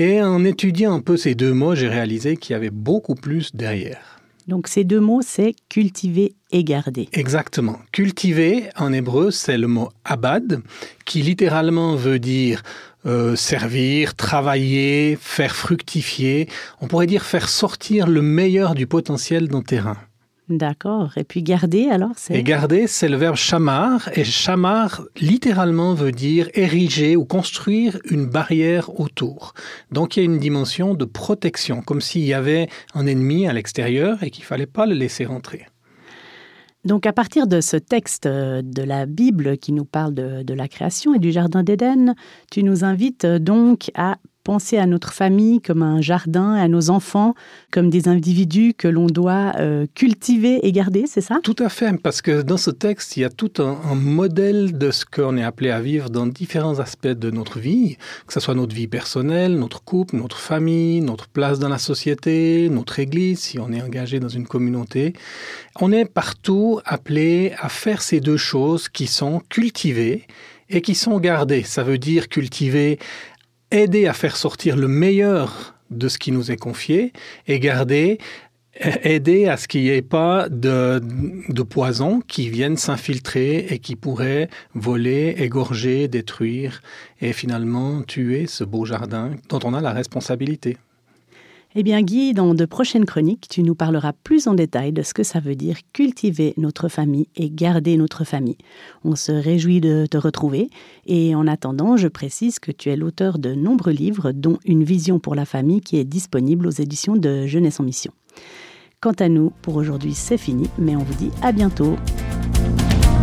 Et 0.00 0.22
en 0.22 0.46
étudiant 0.46 0.94
un 0.94 1.00
peu 1.00 1.18
ces 1.18 1.34
deux 1.34 1.52
mots, 1.52 1.74
j'ai 1.74 1.86
réalisé 1.86 2.38
qu'il 2.38 2.54
y 2.54 2.56
avait 2.56 2.70
beaucoup 2.70 3.14
plus 3.14 3.54
derrière. 3.54 4.18
Donc 4.48 4.66
ces 4.66 4.82
deux 4.82 4.98
mots, 4.98 5.20
c'est 5.22 5.54
cultiver 5.68 6.32
et 6.52 6.64
garder. 6.64 7.10
Exactement. 7.12 7.78
Cultiver, 7.92 8.70
en 8.78 8.94
hébreu, 8.94 9.30
c'est 9.30 9.58
le 9.58 9.66
mot 9.66 9.90
abad, 10.06 10.62
qui 11.04 11.20
littéralement 11.20 11.96
veut 11.96 12.18
dire 12.18 12.62
euh, 13.04 13.36
servir, 13.36 14.14
travailler, 14.14 15.18
faire 15.20 15.54
fructifier. 15.54 16.48
On 16.80 16.86
pourrait 16.86 17.06
dire 17.06 17.24
faire 17.24 17.50
sortir 17.50 18.06
le 18.06 18.22
meilleur 18.22 18.74
du 18.74 18.86
potentiel 18.86 19.48
d'un 19.48 19.60
terrain. 19.60 19.98
D'accord. 20.50 21.12
Et 21.16 21.22
puis 21.22 21.44
garder, 21.44 21.88
alors 21.90 22.10
c'est? 22.16 22.34
Et 22.34 22.42
garder, 22.42 22.88
c'est 22.88 23.08
le 23.08 23.16
verbe 23.16 23.36
chamar. 23.36 24.10
Et 24.14 24.24
chamar, 24.24 25.02
littéralement, 25.20 25.94
veut 25.94 26.10
dire 26.10 26.48
ériger 26.54 27.14
ou 27.14 27.24
construire 27.24 27.98
une 28.10 28.26
barrière 28.26 28.98
autour. 28.98 29.54
Donc 29.92 30.16
il 30.16 30.20
y 30.20 30.22
a 30.22 30.26
une 30.26 30.40
dimension 30.40 30.94
de 30.94 31.04
protection, 31.04 31.82
comme 31.82 32.00
s'il 32.00 32.24
y 32.24 32.34
avait 32.34 32.68
un 32.94 33.06
ennemi 33.06 33.46
à 33.46 33.52
l'extérieur 33.52 34.24
et 34.24 34.30
qu'il 34.30 34.44
fallait 34.44 34.66
pas 34.66 34.86
le 34.86 34.94
laisser 34.94 35.24
rentrer. 35.24 35.66
Donc 36.84 37.06
à 37.06 37.12
partir 37.12 37.46
de 37.46 37.60
ce 37.60 37.76
texte 37.76 38.26
euh, 38.26 38.62
de 38.64 38.82
la 38.82 39.06
Bible 39.06 39.58
qui 39.58 39.72
nous 39.72 39.84
parle 39.84 40.14
de, 40.14 40.42
de 40.42 40.54
la 40.54 40.66
création 40.66 41.14
et 41.14 41.18
du 41.18 41.30
Jardin 41.30 41.62
d'Éden, 41.62 42.14
tu 42.50 42.62
nous 42.62 42.84
invites 42.84 43.24
euh, 43.24 43.38
donc 43.38 43.90
à 43.94 44.16
penser 44.44 44.78
à 44.78 44.86
notre 44.86 45.12
famille 45.12 45.60
comme 45.60 45.82
un 45.82 46.00
jardin, 46.00 46.54
à 46.54 46.68
nos 46.68 46.90
enfants 46.90 47.34
comme 47.70 47.90
des 47.90 48.08
individus 48.08 48.74
que 48.76 48.88
l'on 48.88 49.06
doit 49.06 49.52
euh, 49.58 49.86
cultiver 49.94 50.66
et 50.66 50.72
garder, 50.72 51.04
c'est 51.06 51.20
ça? 51.20 51.38
Tout 51.42 51.56
à 51.58 51.68
fait, 51.68 51.96
parce 52.02 52.22
que 52.22 52.42
dans 52.42 52.56
ce 52.56 52.70
texte, 52.70 53.16
il 53.16 53.20
y 53.20 53.24
a 53.24 53.30
tout 53.30 53.52
un, 53.58 53.78
un 53.90 53.94
modèle 53.94 54.76
de 54.76 54.90
ce 54.90 55.04
qu'on 55.04 55.36
est 55.36 55.42
appelé 55.42 55.70
à 55.70 55.80
vivre 55.80 56.10
dans 56.10 56.26
différents 56.26 56.78
aspects 56.78 57.06
de 57.06 57.30
notre 57.30 57.58
vie, 57.58 57.96
que 58.26 58.32
ce 58.32 58.40
soit 58.40 58.54
notre 58.54 58.74
vie 58.74 58.88
personnelle, 58.88 59.58
notre 59.58 59.82
couple, 59.82 60.16
notre 60.16 60.38
famille, 60.38 61.00
notre 61.00 61.28
place 61.28 61.58
dans 61.58 61.68
la 61.68 61.78
société, 61.78 62.68
notre 62.70 62.98
église, 62.98 63.40
si 63.40 63.58
on 63.58 63.72
est 63.72 63.82
engagé 63.82 64.20
dans 64.20 64.28
une 64.28 64.46
communauté. 64.46 65.12
On 65.80 65.92
est 65.92 66.04
partout 66.04 66.80
appelé 66.84 67.52
à 67.58 67.68
faire 67.68 68.02
ces 68.02 68.20
deux 68.20 68.36
choses 68.36 68.88
qui 68.88 69.06
sont 69.06 69.40
cultivées 69.48 70.26
et 70.68 70.80
qui 70.82 70.94
sont 70.94 71.18
gardées. 71.18 71.62
Ça 71.62 71.82
veut 71.82 71.98
dire 71.98 72.28
cultiver 72.28 72.98
aider 73.70 74.06
à 74.06 74.12
faire 74.12 74.36
sortir 74.36 74.76
le 74.76 74.88
meilleur 74.88 75.74
de 75.90 76.08
ce 76.08 76.18
qui 76.18 76.32
nous 76.32 76.50
est 76.50 76.56
confié 76.56 77.12
et 77.46 77.58
garder 77.58 78.18
aider 79.02 79.46
à 79.46 79.56
ce 79.56 79.68
qu'il 79.68 79.82
n'y 79.82 79.88
ait 79.88 80.02
pas 80.02 80.48
de, 80.48 81.00
de 81.48 81.62
poison 81.62 82.20
qui 82.26 82.48
viennent 82.48 82.76
s'infiltrer 82.76 83.66
et 83.70 83.78
qui 83.78 83.96
pourraient 83.96 84.48
voler, 84.74 85.34
égorger, 85.38 86.08
détruire 86.08 86.80
et 87.20 87.32
finalement 87.32 88.02
tuer 88.02 88.46
ce 88.46 88.64
beau 88.64 88.84
jardin 88.84 89.32
dont 89.48 89.60
on 89.64 89.74
a 89.74 89.80
la 89.80 89.92
responsabilité. 89.92 90.76
Eh 91.76 91.84
bien 91.84 92.02
Guy, 92.02 92.34
dans 92.34 92.52
de 92.52 92.64
prochaines 92.64 93.04
chroniques, 93.04 93.46
tu 93.48 93.62
nous 93.62 93.76
parleras 93.76 94.12
plus 94.12 94.48
en 94.48 94.54
détail 94.54 94.90
de 94.90 95.02
ce 95.02 95.14
que 95.14 95.22
ça 95.22 95.38
veut 95.38 95.54
dire 95.54 95.76
cultiver 95.92 96.52
notre 96.56 96.88
famille 96.88 97.28
et 97.36 97.48
garder 97.48 97.96
notre 97.96 98.24
famille. 98.24 98.56
On 99.04 99.14
se 99.14 99.30
réjouit 99.30 99.80
de 99.80 100.04
te 100.10 100.16
retrouver 100.16 100.68
et 101.06 101.32
en 101.36 101.46
attendant, 101.46 101.96
je 101.96 102.08
précise 102.08 102.58
que 102.58 102.72
tu 102.72 102.90
es 102.90 102.96
l'auteur 102.96 103.38
de 103.38 103.54
nombreux 103.54 103.92
livres, 103.92 104.32
dont 104.32 104.58
Une 104.64 104.82
vision 104.82 105.20
pour 105.20 105.36
la 105.36 105.44
famille 105.44 105.80
qui 105.80 105.96
est 105.98 106.04
disponible 106.04 106.66
aux 106.66 106.70
éditions 106.70 107.14
de 107.14 107.46
Jeunesse 107.46 107.78
en 107.78 107.84
Mission. 107.84 108.12
Quant 109.00 109.14
à 109.20 109.28
nous, 109.28 109.52
pour 109.62 109.76
aujourd'hui, 109.76 110.14
c'est 110.14 110.38
fini, 110.38 110.68
mais 110.76 110.96
on 110.96 111.04
vous 111.04 111.14
dit 111.14 111.30
à 111.40 111.52
bientôt. 111.52 111.94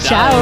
Ciao, 0.00 0.34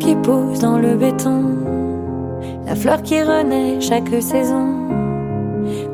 Qui 0.00 0.14
pousse 0.14 0.60
dans 0.60 0.78
le 0.78 0.94
béton, 0.94 1.42
la 2.66 2.74
fleur 2.76 3.02
qui 3.02 3.20
renaît 3.20 3.80
chaque 3.80 4.08
saison, 4.22 4.66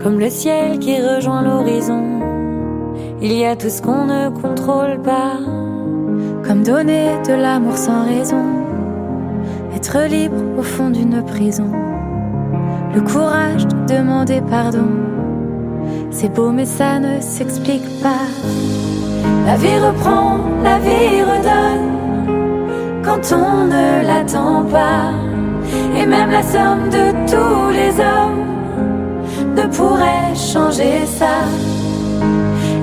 comme 0.03 0.21
le 0.21 0.29
ciel 0.29 0.79
qui 0.79 1.01
rejoint 1.01 1.43
l'horizon. 1.43 2.03
Il 3.23 3.33
y 3.33 3.45
a 3.45 3.57
tout 3.57 3.71
ce 3.71 3.81
qu'on 3.81 4.05
ne 4.05 4.29
contrôle 4.29 5.01
pas, 5.03 5.39
comme 6.47 6.63
donner 6.63 7.09
de 7.27 7.33
l'amour 7.33 7.77
sans 7.77 8.05
raison, 8.05 8.45
être 9.75 10.07
libre 10.07 10.37
au 10.59 10.63
fond 10.63 10.91
d'une 10.91 11.25
prison, 11.25 11.71
le 12.95 13.01
courage 13.01 13.67
de 13.67 13.95
demander 13.95 14.43
pardon. 14.43 14.89
C'est 16.11 16.33
beau 16.33 16.51
mais 16.51 16.67
ça 16.67 17.01
ne 17.01 17.21
s'explique 17.21 18.03
pas. 18.03 18.27
La 19.47 19.57
vie 19.57 19.79
reprend, 19.79 20.39
la 20.63 20.79
vie 20.79 21.23
redonne 21.23 21.94
quand 23.05 23.33
on 23.33 23.67
ne 23.67 24.07
l'attend 24.07 24.65
pas. 24.65 25.13
Et 25.97 26.07
même 26.07 26.31
la 26.31 26.43
somme 26.43 26.89
de 26.91 27.05
tous 27.31 27.71
les 27.71 27.93
hommes 28.01 28.45
ne 29.57 29.63
pourrait 29.77 30.35
changer 30.35 31.07
ça. 31.07 31.37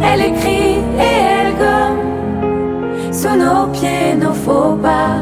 Elle 0.04 0.22
écrit 0.22 0.80
et 1.08 1.16
elle 1.36 1.54
gomme 1.64 3.14
sous 3.14 3.36
nos 3.36 3.68
pieds 3.68 4.16
nos 4.20 4.34
faux 4.34 4.76
pas. 4.82 5.18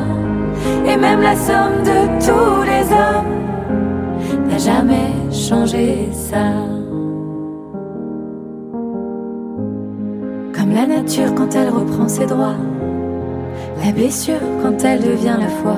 Et 0.85 0.97
même 0.97 1.21
la 1.21 1.35
somme 1.35 1.83
de 1.83 1.99
tous 2.25 2.63
les 2.63 2.83
hommes 3.01 4.49
n'a 4.49 4.57
jamais 4.57 5.11
changé 5.31 6.09
ça. 6.11 6.45
Comme 10.55 10.73
la 10.73 10.85
nature 10.85 11.33
quand 11.35 11.55
elle 11.55 11.69
reprend 11.69 12.07
ses 12.07 12.25
droits 12.25 12.57
la 13.83 13.91
blessure 13.91 14.41
quand 14.61 14.83
elle 14.83 15.01
devient 15.01 15.37
la 15.39 15.47
foi. 15.47 15.77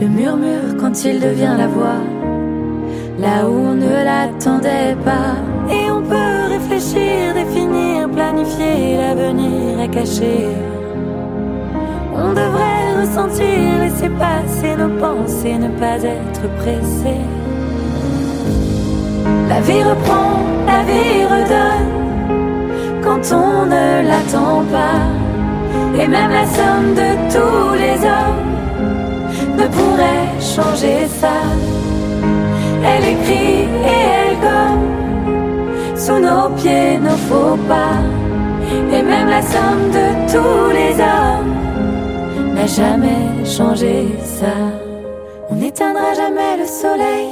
Le 0.00 0.08
murmure 0.08 0.76
quand 0.80 1.04
il 1.04 1.20
devient 1.20 1.54
la 1.56 1.66
voix. 1.66 2.02
Là 3.18 3.48
où 3.48 3.52
on 3.52 3.74
ne 3.74 4.04
l'attendait 4.04 4.96
pas. 5.04 5.36
Et 5.70 5.90
on 5.90 6.02
peut 6.02 6.48
réfléchir, 6.50 7.34
définir, 7.34 8.08
planifier 8.10 8.96
l'avenir 8.96 9.80
à 9.80 9.88
cacher. 9.88 10.48
On 12.14 12.30
devrait 12.30 13.00
ressentir, 13.00 13.78
laisser 13.80 14.10
passer 14.10 14.76
nos 14.76 14.94
pensées, 14.98 15.58
ne 15.58 15.68
pas 15.78 15.98
être 16.02 16.44
pressé. 16.58 17.16
La 19.48 19.60
vie 19.60 19.82
reprend, 19.82 20.40
la 20.66 20.82
vie 20.88 21.24
redonne 21.34 22.02
quand 23.02 23.22
on 23.32 23.66
ne 23.66 24.08
l'attend 24.08 24.64
pas. 24.72 25.21
Et 25.98 26.06
même 26.06 26.30
la 26.30 26.46
somme 26.46 26.94
de 26.94 27.08
tous 27.34 27.74
les 27.84 27.98
hommes 28.14 28.52
ne 29.58 29.66
pourrait 29.68 30.28
changer 30.40 31.06
ça. 31.20 31.38
Elle 32.84 33.04
écrit 33.14 33.68
et 33.92 34.00
elle 34.16 34.36
gomme 34.40 34.92
sous 35.96 36.18
nos 36.18 36.48
pieds 36.56 36.98
nos 36.98 37.20
faux 37.28 37.56
pas. 37.68 38.00
Et 38.92 39.02
même 39.02 39.28
la 39.28 39.42
somme 39.42 39.90
de 39.98 40.06
tous 40.32 40.70
les 40.78 40.94
hommes 41.00 42.54
n'a 42.54 42.66
jamais 42.66 43.44
changé 43.44 44.08
ça. 44.24 44.56
On 45.50 45.54
n'éteindra 45.56 46.14
jamais 46.14 46.56
le 46.58 46.66
soleil. 46.66 47.28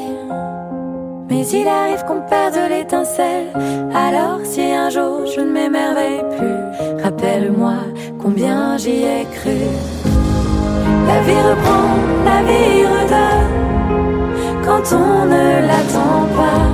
Mais 1.28 1.46
il 1.46 1.66
arrive 1.66 2.04
qu'on 2.06 2.20
perde 2.28 2.58
l'étincelle. 2.68 3.46
Alors 3.94 4.40
si 4.44 4.62
un 4.62 4.90
jour 4.90 5.26
je 5.26 5.40
ne 5.40 5.50
m'émerveille 5.50 6.22
plus, 6.36 7.02
rappelle-moi 7.02 7.74
combien 8.22 8.76
j'y 8.76 9.02
ai 9.02 9.26
cru. 9.36 9.60
La 11.06 11.20
vie 11.26 11.42
reprend, 11.50 11.90
la 12.24 12.38
vie 12.48 12.84
redonne 12.94 13.60
quand 14.64 14.84
on 14.92 15.26
ne 15.26 15.46
l'attend 15.68 16.20
pas. 16.40 16.66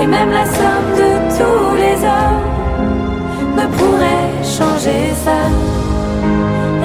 Et 0.00 0.06
même 0.06 0.30
la 0.30 0.46
somme 0.46 0.90
de 1.00 1.10
tous 1.38 1.74
les 1.84 1.98
hommes 2.14 2.46
ne 3.58 3.66
pourrait 3.76 4.32
changer 4.58 5.02
ça. 5.24 5.40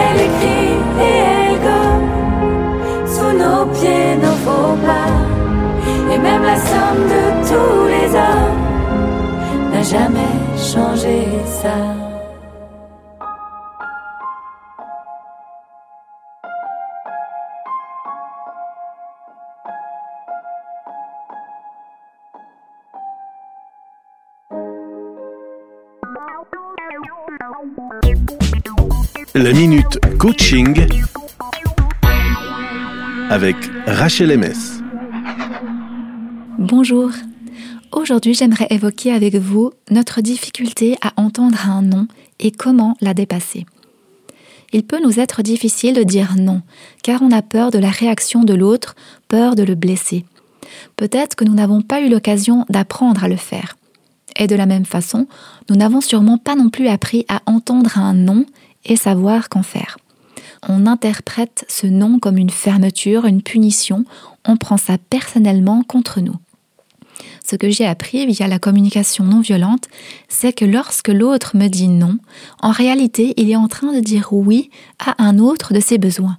Elle 0.04 0.22
écrit 0.30 0.76
et 1.08 1.18
elle 1.34 1.58
gomme 1.68 2.10
sous 3.14 3.34
nos 3.44 3.66
pieds 3.76 4.16
nos 4.24 4.38
faux 4.46 4.76
pas. 4.86 5.14
Et 6.14 6.18
même 6.18 6.44
la 6.44 6.58
somme 6.58 7.04
de 7.16 7.24
tous 7.50 7.86
les 7.96 8.10
hommes 8.26 8.62
n'a 9.72 9.84
jamais 9.84 10.36
changé 10.58 11.28
ça. 11.62 12.05
La 29.38 29.52
minute 29.52 30.00
coaching 30.18 30.88
avec 33.30 33.58
Rachel 33.86 34.40
MS. 34.40 34.82
Bonjour. 36.58 37.12
Aujourd'hui, 37.92 38.34
j'aimerais 38.34 38.68
évoquer 38.70 39.12
avec 39.12 39.36
vous 39.36 39.74
notre 39.92 40.22
difficulté 40.22 40.96
à 41.02 41.12
entendre 41.18 41.70
un 41.70 41.82
non 41.82 42.08
et 42.40 42.52
comment 42.52 42.96
la 43.02 43.14
dépasser. 43.14 43.66
Il 44.72 44.84
peut 44.84 45.04
nous 45.04 45.20
être 45.20 45.42
difficile 45.42 45.96
de 45.96 46.04
dire 46.04 46.36
non, 46.38 46.62
car 47.04 47.22
on 47.22 47.32
a 47.32 47.42
peur 47.42 47.72
de 47.72 47.78
la 47.78 47.90
réaction 47.90 48.46
de 48.46 48.54
l'autre, 48.54 48.96
peur 49.28 49.56
de 49.56 49.64
le 49.64 49.76
blesser. 49.76 50.24
Peut-être 50.96 51.36
que 51.36 51.44
nous 51.44 51.56
n'avons 51.56 51.82
pas 51.82 52.00
eu 52.00 52.08
l'occasion 52.08 52.66
d'apprendre 52.70 53.26
à 53.26 53.28
le 53.28 53.36
faire. 53.36 53.76
Et 54.40 54.48
de 54.48 54.56
la 54.56 54.66
même 54.66 54.86
façon, 54.86 55.28
nous 55.70 55.76
n'avons 55.76 56.00
sûrement 56.00 56.38
pas 56.38 56.56
non 56.56 56.70
plus 56.70 56.88
appris 56.88 57.26
à 57.28 57.42
entendre 57.48 57.98
un 57.98 58.14
non 58.14 58.46
et 58.86 58.96
savoir 58.96 59.50
qu'en 59.50 59.64
faire. 59.64 59.98
On 60.68 60.88
interprète 60.88 61.66
ce 61.68 61.88
non 61.88 62.20
comme 62.20 62.38
une 62.38 62.50
fermeture, 62.50 63.26
une 63.26 63.42
punition, 63.42 64.06
on 64.46 64.58
prend 64.58 64.78
ça 64.78 64.98
personnellement 64.98 65.84
contre 65.84 66.22
nous. 66.22 66.36
Ce 67.48 67.56
que 67.56 67.70
j'ai 67.70 67.86
appris 67.86 68.26
via 68.26 68.48
la 68.48 68.60
communication 68.60 69.24
non 69.24 69.42
violente, 69.42 69.88
c'est 70.28 70.54
que 70.54 70.66
lorsque 70.66 71.10
l'autre 71.10 71.56
me 71.56 71.68
dit 71.68 71.88
non, 71.88 72.18
en 72.60 72.72
réalité, 72.72 73.34
il 73.38 73.52
est 73.52 73.56
en 73.56 73.68
train 73.68 73.94
de 73.94 74.00
dire 74.00 74.30
oui 74.32 74.70
à 75.00 75.24
un 75.24 75.38
autre 75.38 75.74
de 75.74 75.80
ses 75.80 75.98
besoins. 75.98 76.38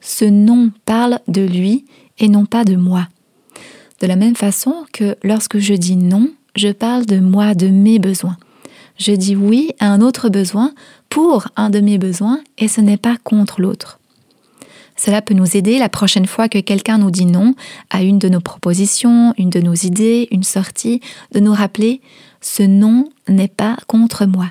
Ce 0.00 0.24
non 0.24 0.72
parle 0.84 1.20
de 1.28 1.42
lui 1.42 1.84
et 2.18 2.28
non 2.28 2.46
pas 2.46 2.64
de 2.64 2.74
moi. 2.74 3.06
De 4.00 4.06
la 4.06 4.16
même 4.16 4.36
façon 4.36 4.74
que 4.92 5.16
lorsque 5.22 5.58
je 5.58 5.74
dis 5.74 5.96
non, 5.96 6.30
je 6.56 6.68
parle 6.68 7.06
de 7.06 7.20
moi, 7.20 7.54
de 7.54 7.68
mes 7.68 7.98
besoins. 7.98 8.36
Je 8.98 9.12
dis 9.12 9.36
oui 9.36 9.70
à 9.78 9.92
un 9.92 10.00
autre 10.00 10.28
besoin 10.28 10.72
pour 11.10 11.48
un 11.56 11.68
de 11.68 11.80
mes 11.80 11.98
besoins 11.98 12.40
et 12.56 12.68
ce 12.68 12.80
n'est 12.80 12.96
pas 12.96 13.16
contre 13.22 13.60
l'autre. 13.60 13.98
Cela 14.96 15.22
peut 15.22 15.34
nous 15.34 15.56
aider 15.56 15.78
la 15.78 15.88
prochaine 15.88 16.26
fois 16.26 16.48
que 16.48 16.58
quelqu'un 16.58 16.98
nous 16.98 17.10
dit 17.10 17.26
non 17.26 17.54
à 17.90 18.02
une 18.02 18.18
de 18.18 18.28
nos 18.28 18.40
propositions, 18.40 19.34
une 19.38 19.50
de 19.50 19.60
nos 19.60 19.74
idées, 19.74 20.28
une 20.30 20.42
sortie, 20.42 21.00
de 21.32 21.40
nous 21.40 21.52
rappeler 21.52 22.00
ce 22.40 22.62
non 22.62 23.10
n'est 23.28 23.48
pas 23.48 23.76
contre 23.86 24.24
moi. 24.26 24.46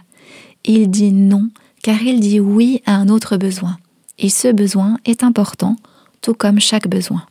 Il 0.66 0.90
dit 0.90 1.12
non 1.12 1.50
car 1.82 2.02
il 2.02 2.20
dit 2.20 2.40
oui 2.40 2.82
à 2.86 2.94
un 2.96 3.10
autre 3.10 3.38
besoin. 3.38 3.78
Et 4.18 4.30
ce 4.30 4.52
besoin 4.52 4.98
est 5.06 5.24
important, 5.24 5.76
tout 6.22 6.34
comme 6.34 6.60
chaque 6.60 6.88
besoin. 6.88 7.24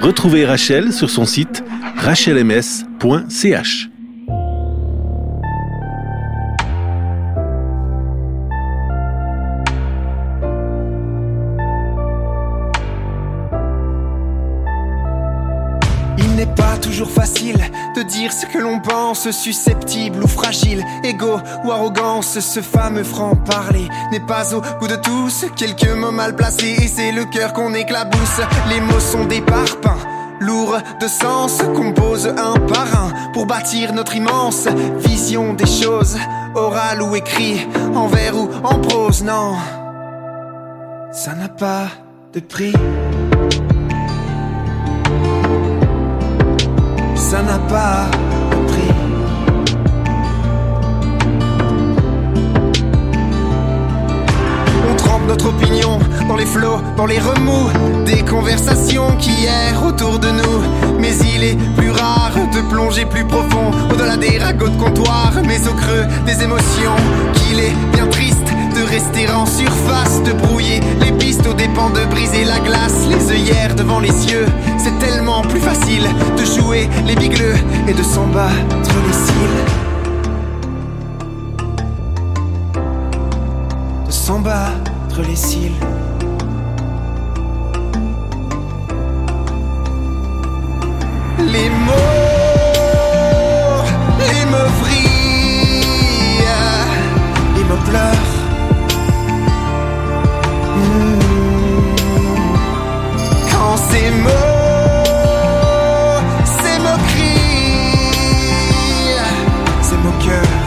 Retrouvez 0.00 0.44
Rachel 0.44 0.92
sur 0.92 1.08
son 1.08 1.24
site 1.24 1.64
rachelms.ch. 1.96 3.88
toujours 16.96 17.12
facile 17.12 17.58
de 17.94 18.00
dire 18.00 18.32
ce 18.32 18.46
que 18.46 18.56
l'on 18.56 18.80
pense, 18.80 19.30
susceptible 19.30 20.24
ou 20.24 20.26
fragile, 20.26 20.82
égo 21.04 21.38
ou 21.62 21.70
arrogance, 21.70 22.40
ce 22.40 22.60
fameux 22.60 23.04
franc-parler 23.04 23.86
n'est 24.10 24.20
pas 24.20 24.54
au 24.54 24.62
goût 24.78 24.88
de 24.88 24.96
tous, 24.96 25.44
quelques 25.56 25.90
mots 25.90 26.10
mal 26.10 26.34
placés 26.34 26.74
et 26.82 26.88
c'est 26.88 27.12
le 27.12 27.26
cœur 27.26 27.52
qu'on 27.52 27.74
éclabousse, 27.74 28.40
les 28.70 28.80
mots 28.80 28.98
sont 28.98 29.26
des 29.26 29.42
parpaings 29.42 29.98
lourd 30.40 30.78
de 30.98 31.06
sens, 31.06 31.58
compose 31.74 32.28
un 32.28 32.58
par 32.60 32.86
un 32.98 33.30
pour 33.34 33.44
bâtir 33.44 33.92
notre 33.92 34.16
immense 34.16 34.66
vision 34.96 35.52
des 35.52 35.66
choses, 35.66 36.16
orale 36.54 37.02
ou 37.02 37.14
écrit, 37.14 37.60
en 37.94 38.06
vers 38.06 38.34
ou 38.34 38.48
en 38.64 38.78
prose, 38.78 39.22
non, 39.22 39.56
ça 41.12 41.34
n'a 41.34 41.50
pas 41.50 41.88
de 42.32 42.40
prix. 42.40 42.72
ça 47.30 47.42
n'a 47.42 47.58
pas 47.58 48.06
de. 48.68 48.84
On 54.88 54.94
trempe 54.94 55.22
notre 55.26 55.48
opinion 55.48 55.98
dans 56.28 56.36
les 56.36 56.46
flots, 56.46 56.80
dans 56.96 57.06
les 57.06 57.18
remous 57.18 57.68
des 58.04 58.22
conversations 58.22 59.16
qui 59.18 59.46
errent 59.46 59.86
autour 59.86 60.20
de 60.20 60.28
nous. 60.28 60.58
Mais 61.00 61.14
il 61.34 61.42
est 61.42 61.58
plus 61.76 61.90
rare 61.90 62.36
de 62.54 62.60
plonger 62.70 63.04
plus 63.06 63.24
profond 63.24 63.72
au-delà 63.90 64.16
des 64.16 64.38
ragots 64.38 64.68
de 64.68 64.80
comptoir, 64.80 65.32
mais 65.44 65.66
au 65.66 65.74
creux 65.74 66.06
des 66.26 66.44
émotions 66.44 66.94
qu'il 67.34 67.58
est 67.58 67.74
bien 67.92 68.06
triste 68.06 68.45
rester 68.86 69.28
en 69.30 69.46
surface, 69.46 70.22
de 70.22 70.32
brouiller 70.32 70.80
les 71.00 71.12
pistes 71.12 71.46
aux 71.46 71.54
dépens 71.54 71.90
de 71.90 72.04
briser 72.06 72.44
la 72.44 72.58
glace, 72.60 73.06
les 73.08 73.30
œillères 73.30 73.74
devant 73.74 74.00
les 74.00 74.12
cieux. 74.12 74.46
C'est 74.78 74.98
tellement 74.98 75.42
plus 75.42 75.60
facile 75.60 76.06
de 76.38 76.44
jouer 76.44 76.88
les 77.06 77.16
bigleux 77.16 77.56
et 77.88 77.92
de 77.92 78.02
s'en 78.02 78.26
battre 78.28 78.94
les 79.06 79.12
cils. 79.12 79.64
De 84.06 84.12
s'en 84.12 84.38
battre 84.40 85.22
les 85.26 85.36
cils. 85.36 85.72
Les 91.38 91.68
mots, 91.68 91.92
les 94.18 94.44
mots 94.46 94.70
vrillent, 94.80 96.44
les 97.56 97.64
mots 97.64 97.82
pleurent. 97.84 98.35
Quand 103.50 103.76
ces 103.90 104.10
mots, 104.10 104.30
ces 106.44 106.78
moqueries, 106.78 107.96
ces 109.82 109.96
moqueurs. 109.96 110.64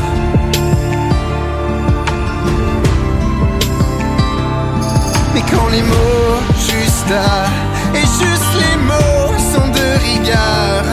Mais 5.33 5.43
quand 5.51 5.67
les 5.71 5.83
mots 5.83 6.39
juste 6.57 7.13
et 7.93 8.01
juste 8.01 8.53
les 8.63 8.77
mots 8.89 9.33
sont 9.53 9.69
de 9.69 9.87
rigueur, 10.07 10.83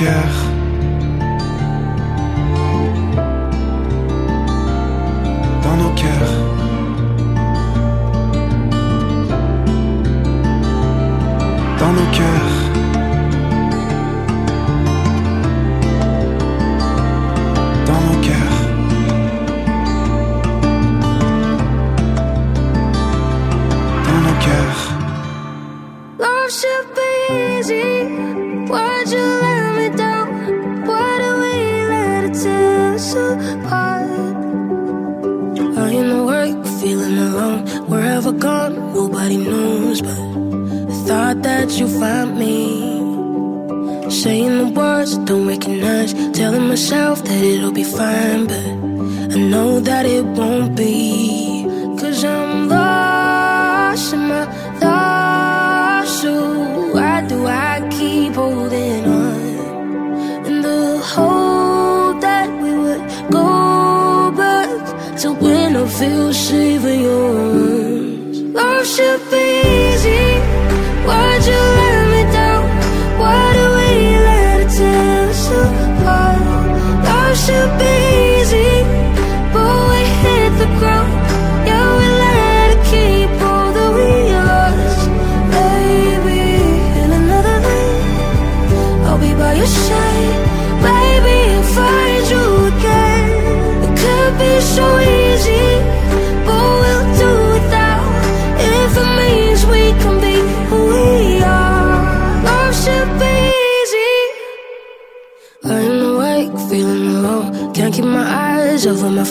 dans 0.00 0.57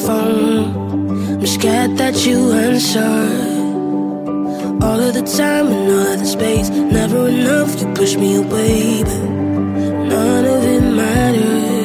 phone. 0.06 1.40
I'm 1.40 1.48
scared 1.48 1.98
that 1.98 2.26
you 2.26 2.52
answer. 2.52 3.16
All 4.86 5.00
of 5.00 5.14
the 5.14 5.24
time 5.38 5.68
and 5.68 5.92
all 5.92 6.14
of 6.14 6.20
the 6.20 6.26
space. 6.26 6.70
Never 6.70 7.28
enough, 7.28 7.80
you 7.82 7.88
push 7.94 8.16
me 8.16 8.36
away. 8.36 9.04
But 9.04 9.24
none 10.14 10.46
of 10.46 10.64
it 10.64 10.82
matters 10.82 11.77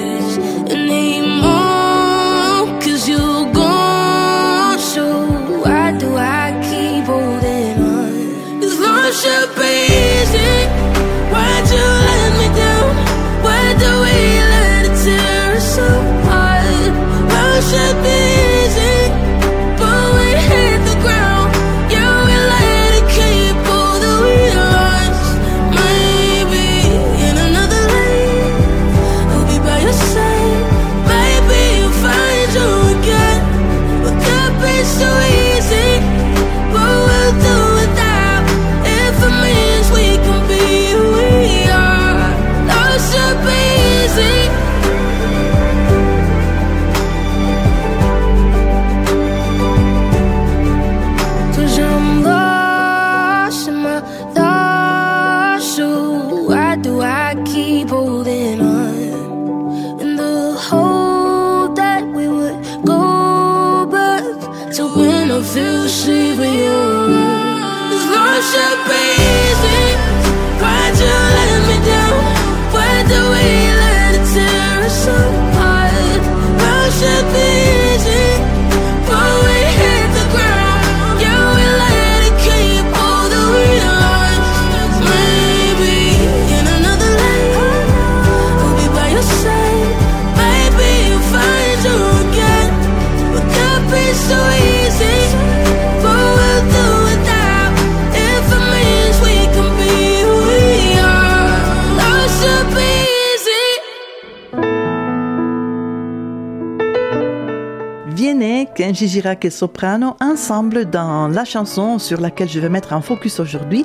Girac 109.06 109.44
et 109.44 109.50
soprano 109.50 110.14
ensemble 110.20 110.88
dans 110.88 111.28
la 111.28 111.44
chanson 111.44 111.98
sur 111.98 112.20
laquelle 112.20 112.48
je 112.48 112.60
vais 112.60 112.68
mettre 112.68 112.92
un 112.92 113.00
focus 113.00 113.40
aujourd'hui 113.40 113.84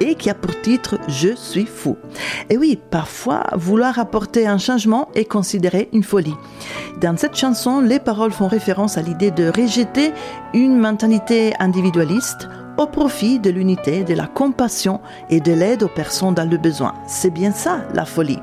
et 0.00 0.14
qui 0.14 0.30
a 0.30 0.34
pour 0.34 0.60
titre 0.60 0.98
Je 1.08 1.34
suis 1.34 1.66
fou. 1.66 1.96
Et 2.50 2.56
oui, 2.56 2.78
parfois, 2.90 3.44
vouloir 3.54 3.98
apporter 3.98 4.46
un 4.46 4.58
changement 4.58 5.08
est 5.14 5.24
considéré 5.24 5.88
une 5.92 6.02
folie. 6.02 6.34
Dans 7.00 7.16
cette 7.16 7.36
chanson, 7.36 7.80
les 7.80 8.00
paroles 8.00 8.32
font 8.32 8.48
référence 8.48 8.98
à 8.98 9.02
l'idée 9.02 9.30
de 9.30 9.46
rejeter 9.48 10.12
une 10.54 10.78
mentalité 10.78 11.54
individualiste 11.58 12.48
au 12.78 12.86
profit 12.86 13.38
de 13.38 13.50
l'unité, 13.50 14.04
de 14.04 14.14
la 14.14 14.26
compassion 14.26 15.00
et 15.30 15.40
de 15.40 15.52
l'aide 15.52 15.82
aux 15.82 15.88
personnes 15.88 16.34
dans 16.34 16.48
le 16.48 16.56
besoin. 16.56 16.94
C'est 17.06 17.30
bien 17.30 17.52
ça, 17.52 17.80
la 17.94 18.04
folie. 18.04 18.38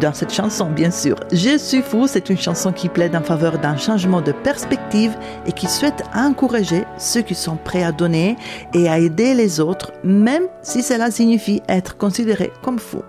Dans 0.00 0.12
cette 0.12 0.32
chanson, 0.32 0.66
bien 0.66 0.90
sûr, 0.90 1.16
Je 1.32 1.58
suis 1.58 1.82
fou, 1.82 2.06
c'est 2.06 2.30
une 2.30 2.38
chanson 2.38 2.72
qui 2.72 2.88
plaide 2.88 3.16
en 3.16 3.22
faveur 3.22 3.58
d'un 3.58 3.76
changement 3.76 4.20
de 4.20 4.32
perspective 4.32 5.16
et 5.46 5.52
qui 5.52 5.66
souhaite 5.66 6.04
encourager 6.14 6.84
ceux 6.98 7.22
qui 7.22 7.34
sont 7.34 7.56
prêts 7.56 7.82
à 7.82 7.92
donner 7.92 8.36
et 8.74 8.88
à 8.88 8.98
aider 8.98 9.34
les 9.34 9.60
autres, 9.60 9.92
même 10.04 10.44
si 10.62 10.82
cela 10.82 11.10
signifie 11.10 11.62
être 11.68 11.96
considéré 11.96 12.52
comme 12.62 12.78
fou. 12.78 13.02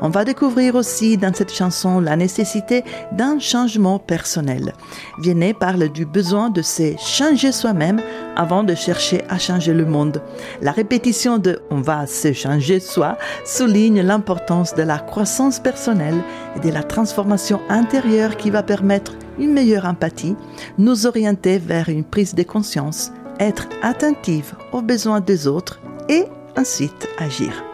On 0.00 0.08
va 0.08 0.24
découvrir 0.24 0.74
aussi 0.76 1.16
dans 1.16 1.34
cette 1.34 1.52
chanson 1.52 2.00
la 2.00 2.16
nécessité 2.16 2.84
d'un 3.12 3.38
changement 3.38 3.98
personnel. 3.98 4.72
Vianney 5.18 5.52
parle 5.52 5.88
du 5.88 6.06
besoin 6.06 6.50
de 6.50 6.62
se 6.62 6.96
changer 6.98 7.52
soi-même 7.52 8.00
avant 8.36 8.64
de 8.64 8.74
chercher 8.74 9.22
à 9.28 9.38
changer 9.38 9.72
le 9.72 9.84
monde. 9.84 10.22
La 10.62 10.72
répétition 10.72 11.38
de 11.38 11.60
on 11.70 11.80
va 11.80 12.06
se 12.06 12.32
changer 12.32 12.80
soi 12.80 13.18
souligne 13.44 14.02
l'importance 14.02 14.74
de 14.74 14.82
la 14.82 14.98
croissance 14.98 15.58
personnelle 15.58 16.22
et 16.56 16.60
de 16.60 16.72
la 16.72 16.82
transformation 16.82 17.60
intérieure 17.68 18.36
qui 18.36 18.50
va 18.50 18.62
permettre 18.62 19.12
une 19.38 19.52
meilleure 19.52 19.86
empathie, 19.86 20.36
nous 20.78 21.06
orienter 21.06 21.58
vers 21.58 21.88
une 21.88 22.04
prise 22.04 22.34
de 22.34 22.42
conscience, 22.42 23.12
être 23.38 23.68
attentive 23.82 24.54
aux 24.72 24.82
besoins 24.82 25.20
des 25.20 25.46
autres 25.46 25.80
et 26.08 26.24
ensuite 26.58 27.08
agir. 27.18 27.64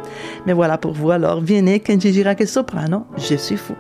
Mais 0.47 0.53
voilà 0.53 0.79
pour 0.79 0.93
vous 0.93 1.11
alors, 1.11 1.41
Vianney, 1.41 1.81
Kenji 1.81 2.13
Girac 2.13 2.47
soprano, 2.47 3.07
je 3.17 3.35
suis 3.35 3.57
fou. 3.57 3.75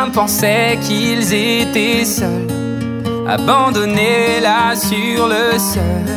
Certains 0.00 0.12
pensaient 0.12 0.78
qu'ils 0.80 1.34
étaient 1.34 2.06
seuls, 2.06 2.46
abandonnés 3.28 4.40
là 4.40 4.74
sur 4.74 5.26
le 5.28 5.58
seuil. 5.58 6.16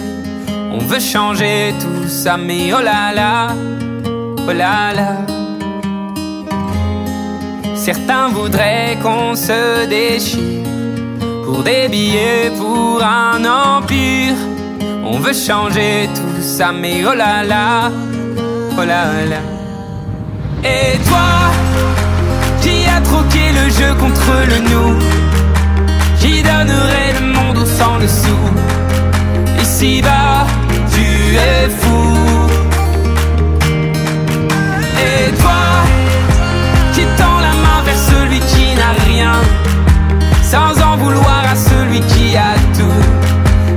On 0.71 0.77
veut 0.77 1.01
changer 1.01 1.73
tout 1.81 2.07
ça, 2.07 2.37
mais 2.37 2.71
oh 2.73 2.81
là 2.81 3.11
là, 3.13 3.49
oh 4.47 4.53
là 4.53 4.93
là. 4.93 5.17
Certains 7.75 8.29
voudraient 8.29 8.97
qu'on 9.03 9.35
se 9.35 9.85
déchire 9.87 10.65
pour 11.43 11.61
des 11.63 11.89
billets, 11.89 12.53
pour 12.57 13.03
un 13.03 13.43
empire. 13.43 14.35
On 15.03 15.19
veut 15.19 15.33
changer 15.33 16.07
tout 16.15 16.41
ça, 16.41 16.71
mais 16.71 17.03
oh 17.05 17.13
là 17.13 17.43
là, 17.43 17.91
oh 18.77 18.85
là 18.85 19.25
là. 19.29 19.41
Et 20.63 20.97
toi, 20.99 21.52
a 22.95 23.01
troqué 23.01 23.51
le 23.59 23.69
jeu 23.69 23.93
contre 23.99 24.31
le 24.51 24.57
nous, 24.69 24.93
qui 26.19 26.43
donnerait 26.43 27.13
le 27.19 27.25
monde 27.35 27.57
au 27.57 27.65
sang 27.65 27.97
dessous. 27.99 28.47
Ici-bas, 29.61 30.45
tu 30.93 31.07
es 31.49 31.69
fou. 31.79 32.03
Et 35.07 35.31
toi, 35.41 35.63
qui 36.93 37.03
tend 37.17 37.39
la 37.47 37.53
main 37.65 37.79
vers 37.85 38.01
celui 38.11 38.39
qui 38.51 38.75
n'a 38.79 38.93
rien, 39.09 39.35
sans 40.51 40.73
en 40.89 40.97
vouloir 40.97 41.43
à 41.53 41.55
celui 41.55 41.99
qui 42.11 42.35
a 42.37 42.53
tout. 42.77 43.01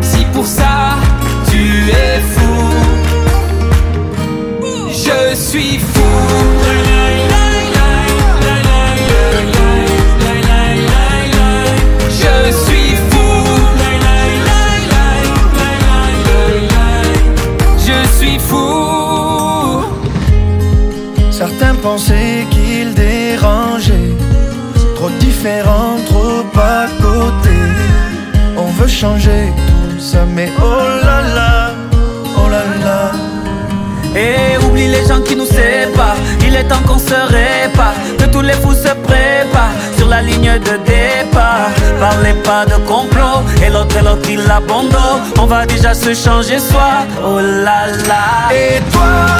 Si 0.02 0.24
pour 0.34 0.46
ça, 0.46 0.96
tu 1.50 1.62
es 1.90 2.20
fou, 2.34 2.54
je 5.04 5.34
suis 5.34 5.78
fou. 5.78 6.85
Certains 21.36 21.74
pensaient 21.74 22.46
qu'il 22.50 22.94
dérangeait, 22.94 24.14
trop 24.94 25.10
différent, 25.20 25.96
trop 26.06 26.46
à 26.58 26.86
côté. 26.98 27.56
On 28.56 28.70
veut 28.80 28.88
changer 28.88 29.52
tout 29.90 30.00
ça, 30.00 30.24
mais 30.34 30.48
oh 30.58 31.04
là 31.04 31.20
là, 31.34 31.72
oh 32.38 32.48
là 32.48 32.62
là. 32.82 33.12
Et 34.18 34.56
oublie 34.64 34.88
les 34.88 35.06
gens 35.06 35.20
qui 35.20 35.36
nous 35.36 35.44
séparent. 35.44 36.16
Il 36.40 36.56
est 36.56 36.64
temps 36.64 36.80
qu'on 36.86 36.98
se 36.98 37.12
répare. 37.12 37.92
Que 38.16 38.24
tous 38.24 38.40
les 38.40 38.54
fous 38.54 38.72
se 38.72 38.94
préparent 39.08 39.76
sur 39.98 40.08
la 40.08 40.22
ligne 40.22 40.58
de 40.58 40.76
départ. 40.86 41.68
Parlez 42.00 42.32
pas 42.42 42.64
de 42.64 42.76
complot. 42.86 43.44
Et 43.62 43.68
l'autre 43.68 43.94
et 43.98 44.02
l'autre 44.02 44.26
il 44.30 44.50
abandonne. 44.50 45.20
On 45.38 45.44
va 45.44 45.66
déjà 45.66 45.92
se 45.92 46.14
changer 46.14 46.58
soi. 46.58 47.04
Oh 47.22 47.40
là 47.40 47.88
là. 48.08 48.54
Et 48.54 48.80
toi, 48.90 49.36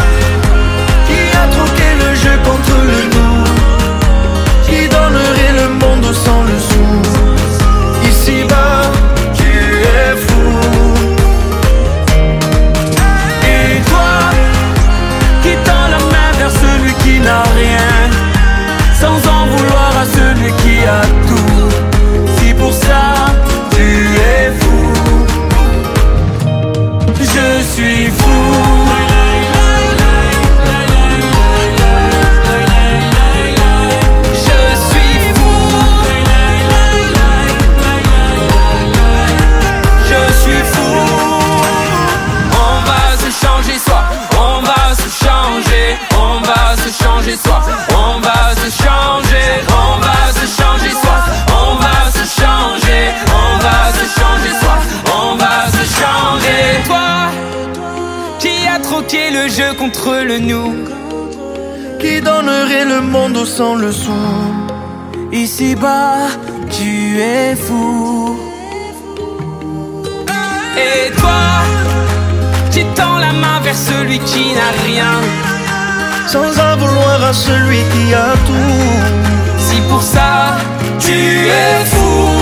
troqué 1.50 1.88
le 2.02 2.14
jeu 2.14 2.38
contre 2.44 2.76
le 2.90 3.00
nous, 3.14 3.44
qui 4.66 4.88
donnerait 4.88 5.52
le 5.60 5.68
monde 5.80 6.14
sans 6.14 6.42
le 6.42 6.58
sou. 6.58 6.75
Qui 60.36 62.20
donnerait 62.20 62.84
le 62.84 63.00
monde 63.00 63.42
sans 63.46 63.74
le 63.74 63.90
sou. 63.90 64.12
Ici-bas, 65.32 66.28
tu 66.68 67.18
es 67.18 67.56
fou. 67.56 68.36
Et 70.76 71.10
toi, 71.16 71.62
qui 72.70 72.84
tends 72.94 73.18
la 73.18 73.32
main 73.32 73.60
vers 73.62 73.74
celui 73.74 74.18
qui 74.18 74.52
n'a 74.52 74.72
rien, 74.84 75.14
Sans 76.26 76.52
en 76.60 76.76
vouloir 76.76 77.24
à 77.30 77.32
celui 77.32 77.78
qui 77.92 78.12
a 78.12 78.32
tout. 78.46 79.58
si 79.58 79.80
pour 79.88 80.02
ça, 80.02 80.58
tu 80.98 81.14
es 81.48 81.84
fou. 81.86 82.35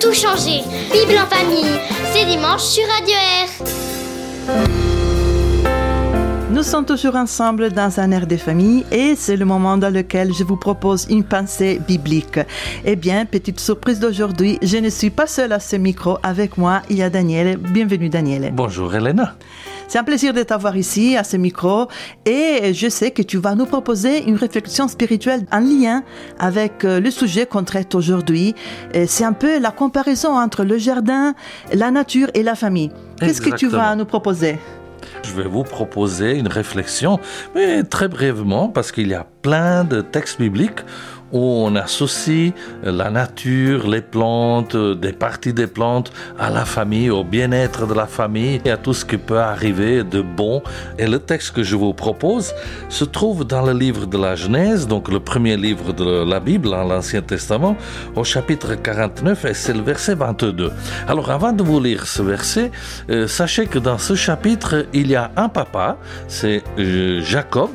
Tout 0.00 0.12
changer. 0.12 0.62
Bible 0.92 1.18
en 1.18 1.26
famille, 1.26 1.80
c'est 2.12 2.24
dimanche 2.26 2.62
sur 2.62 2.84
Radio 2.86 3.14
Air. 3.14 3.48
Nous 6.50 6.62
sommes 6.62 6.84
toujours 6.84 7.16
ensemble 7.16 7.72
dans 7.72 7.98
un 7.98 8.12
air 8.12 8.28
des 8.28 8.38
familles 8.38 8.84
et 8.92 9.16
c'est 9.16 9.36
le 9.36 9.44
moment 9.44 9.76
dans 9.76 9.92
lequel 9.92 10.32
je 10.32 10.44
vous 10.44 10.56
propose 10.56 11.06
une 11.10 11.24
pensée 11.24 11.80
biblique. 11.86 12.38
Eh 12.84 12.94
bien, 12.94 13.26
petite 13.26 13.58
surprise 13.58 13.98
d'aujourd'hui, 13.98 14.58
je 14.62 14.76
ne 14.76 14.88
suis 14.88 15.10
pas 15.10 15.26
seule 15.26 15.52
à 15.52 15.58
ce 15.58 15.74
micro. 15.74 16.18
Avec 16.22 16.56
moi, 16.56 16.82
il 16.88 16.98
y 16.98 17.02
a 17.02 17.10
Daniel. 17.10 17.56
Bienvenue 17.56 18.08
Daniel. 18.08 18.52
Bonjour 18.54 18.94
Elena. 18.94 19.34
C'est 19.88 19.98
un 19.98 20.04
plaisir 20.04 20.32
de 20.32 20.42
t'avoir 20.42 20.76
ici 20.76 21.16
à 21.16 21.24
ce 21.24 21.36
micro 21.36 21.88
et 22.24 22.72
je 22.72 22.88
sais 22.88 23.10
que 23.10 23.22
tu 23.22 23.38
vas 23.38 23.54
nous 23.54 23.66
proposer 23.66 24.24
une 24.24 24.36
réflexion 24.36 24.88
spirituelle 24.88 25.46
en 25.52 25.60
lien 25.60 26.02
avec 26.38 26.84
euh, 26.84 27.00
le 27.00 27.10
sujet 27.10 27.46
qu'on 27.46 27.64
traite 27.64 27.94
aujourd'hui. 27.94 28.54
C'est 29.06 29.24
un 29.24 29.32
peu 29.32 29.58
la 29.58 29.70
comparaison 29.70 30.36
entre 30.36 30.64
le 30.64 30.78
jardin, 30.78 31.34
la 31.72 31.90
nature 31.90 32.28
et 32.34 32.42
la 32.42 32.54
famille. 32.54 32.90
Qu'est-ce 33.20 33.40
que 33.40 33.54
tu 33.54 33.68
vas 33.68 33.94
nous 33.94 34.04
proposer? 34.04 34.58
Je 35.22 35.32
vais 35.32 35.48
vous 35.48 35.64
proposer 35.64 36.36
une 36.36 36.48
réflexion, 36.48 37.18
mais 37.54 37.82
très 37.82 38.08
brièvement, 38.08 38.68
parce 38.68 38.92
qu'il 38.92 39.08
y 39.08 39.14
a 39.14 39.26
plein 39.42 39.84
de 39.84 40.00
textes 40.00 40.40
bibliques 40.40 40.80
où 41.34 41.42
on 41.66 41.74
associe 41.76 42.52
la 42.82 43.10
nature, 43.10 43.86
les 43.88 44.00
plantes, 44.00 44.76
des 44.76 45.12
parties 45.12 45.52
des 45.52 45.66
plantes 45.66 46.12
à 46.38 46.48
la 46.48 46.64
famille, 46.64 47.10
au 47.10 47.24
bien-être 47.24 47.86
de 47.86 47.94
la 47.94 48.06
famille 48.06 48.60
et 48.64 48.70
à 48.70 48.76
tout 48.76 48.94
ce 48.94 49.04
qui 49.04 49.18
peut 49.18 49.40
arriver 49.40 50.04
de 50.04 50.22
bon. 50.22 50.62
Et 50.98 51.06
le 51.06 51.18
texte 51.18 51.50
que 51.50 51.62
je 51.62 51.76
vous 51.76 51.92
propose 51.92 52.54
se 52.88 53.04
trouve 53.04 53.44
dans 53.44 53.62
le 53.62 53.72
livre 53.72 54.06
de 54.06 54.16
la 54.16 54.36
Genèse, 54.36 54.86
donc 54.86 55.10
le 55.10 55.20
premier 55.20 55.56
livre 55.56 55.92
de 55.92 56.24
la 56.24 56.40
Bible, 56.40 56.70
l'Ancien 56.70 57.20
Testament, 57.22 57.76
au 58.14 58.24
chapitre 58.24 58.76
49, 58.76 59.44
et 59.44 59.54
c'est 59.54 59.74
le 59.74 59.82
verset 59.82 60.14
22. 60.14 60.70
Alors 61.08 61.30
avant 61.30 61.52
de 61.52 61.62
vous 61.62 61.80
lire 61.80 62.06
ce 62.06 62.22
verset, 62.22 62.70
euh, 63.10 63.26
sachez 63.26 63.66
que 63.66 63.80
dans 63.80 63.98
ce 63.98 64.14
chapitre, 64.14 64.86
il 64.92 65.08
y 65.08 65.16
a 65.16 65.32
un 65.36 65.48
papa, 65.48 65.98
c'est 66.28 66.62
euh, 66.78 67.20
Jacob, 67.22 67.70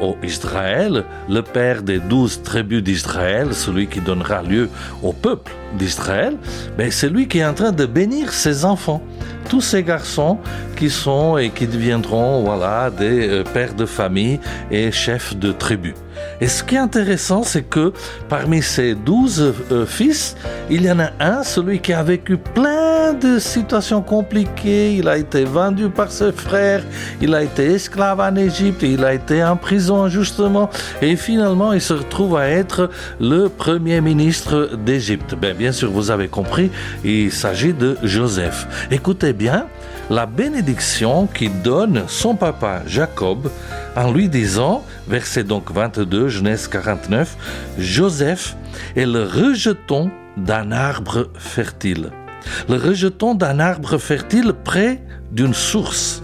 au 0.00 0.16
Israël, 0.24 1.04
le 1.28 1.42
père 1.42 1.82
des 1.82 2.00
douze 2.00 2.42
tribus 2.42 2.82
d'Israël, 2.82 3.03
celui 3.52 3.86
qui 3.86 4.00
donnera 4.00 4.42
lieu 4.42 4.68
au 5.02 5.12
peuple 5.12 5.52
d'Israël, 5.74 6.36
mais 6.78 6.90
c'est 6.90 7.08
lui 7.08 7.28
qui 7.28 7.38
est 7.38 7.44
en 7.44 7.54
train 7.54 7.72
de 7.72 7.86
bénir 7.86 8.32
ses 8.32 8.64
enfants, 8.64 9.02
tous 9.48 9.60
ces 9.60 9.82
garçons 9.82 10.38
qui 10.76 10.90
sont 10.90 11.38
et 11.38 11.50
qui 11.50 11.66
deviendront 11.66 12.42
voilà 12.44 12.90
des 12.90 13.28
euh, 13.28 13.44
pères 13.44 13.74
de 13.74 13.86
famille 13.86 14.40
et 14.70 14.90
chefs 14.90 15.36
de 15.36 15.52
tribus. 15.52 15.94
Et 16.40 16.48
ce 16.48 16.62
qui 16.62 16.74
est 16.74 16.78
intéressant, 16.78 17.42
c'est 17.42 17.62
que 17.62 17.92
parmi 18.28 18.62
ces 18.62 18.94
douze 18.94 19.54
euh, 19.70 19.86
fils, 19.86 20.36
il 20.70 20.84
y 20.84 20.90
en 20.90 21.00
a 21.00 21.10
un, 21.20 21.42
celui 21.42 21.80
qui 21.80 21.92
a 21.92 22.02
vécu 22.02 22.36
plein 22.36 23.12
de 23.12 23.38
situations 23.38 24.02
compliquées. 24.02 24.94
Il 24.94 25.08
a 25.08 25.16
été 25.16 25.44
vendu 25.44 25.88
par 25.88 26.10
ses 26.10 26.32
frères, 26.32 26.82
il 27.20 27.34
a 27.34 27.42
été 27.42 27.74
esclave 27.74 28.20
en 28.20 28.34
Égypte, 28.36 28.82
il 28.82 29.04
a 29.04 29.14
été 29.14 29.44
en 29.44 29.56
prison 29.56 30.04
injustement, 30.04 30.70
et 31.02 31.16
finalement 31.16 31.72
il 31.72 31.80
se 31.80 31.94
retrouve 31.94 32.36
à 32.36 32.48
être 32.48 32.90
le 33.20 33.48
premier 33.48 34.00
ministre 34.00 34.70
d'Égypte. 34.84 35.34
Ben, 35.40 35.56
bien 35.64 35.72
sûr, 35.72 35.90
vous 35.90 36.10
avez 36.10 36.28
compris, 36.28 36.70
il 37.06 37.32
s'agit 37.32 37.72
de 37.72 37.96
Joseph. 38.02 38.66
Écoutez 38.90 39.32
bien, 39.32 39.66
la 40.10 40.26
bénédiction 40.26 41.26
qu'il 41.26 41.62
donne 41.62 42.04
son 42.06 42.34
papa 42.34 42.82
Jacob 42.86 43.50
en 43.96 44.12
lui 44.12 44.28
disant, 44.28 44.84
verset 45.08 45.42
donc 45.42 45.72
22, 45.72 46.28
Genèse 46.28 46.68
49, 46.68 47.34
Joseph 47.78 48.58
est 48.94 49.06
le 49.06 49.24
rejeton 49.24 50.10
d'un 50.36 50.70
arbre 50.70 51.30
fertile. 51.38 52.10
Le 52.68 52.76
rejeton 52.76 53.34
d'un 53.34 53.58
arbre 53.58 53.96
fertile 53.96 54.52
près 54.64 55.00
d'une 55.32 55.54
source. 55.54 56.22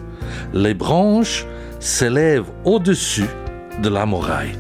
Les 0.52 0.74
branches 0.74 1.46
s'élèvent 1.78 2.50
au-dessus 2.66 3.30
de 3.82 3.88
la 3.88 4.04
muraille. 4.04 4.58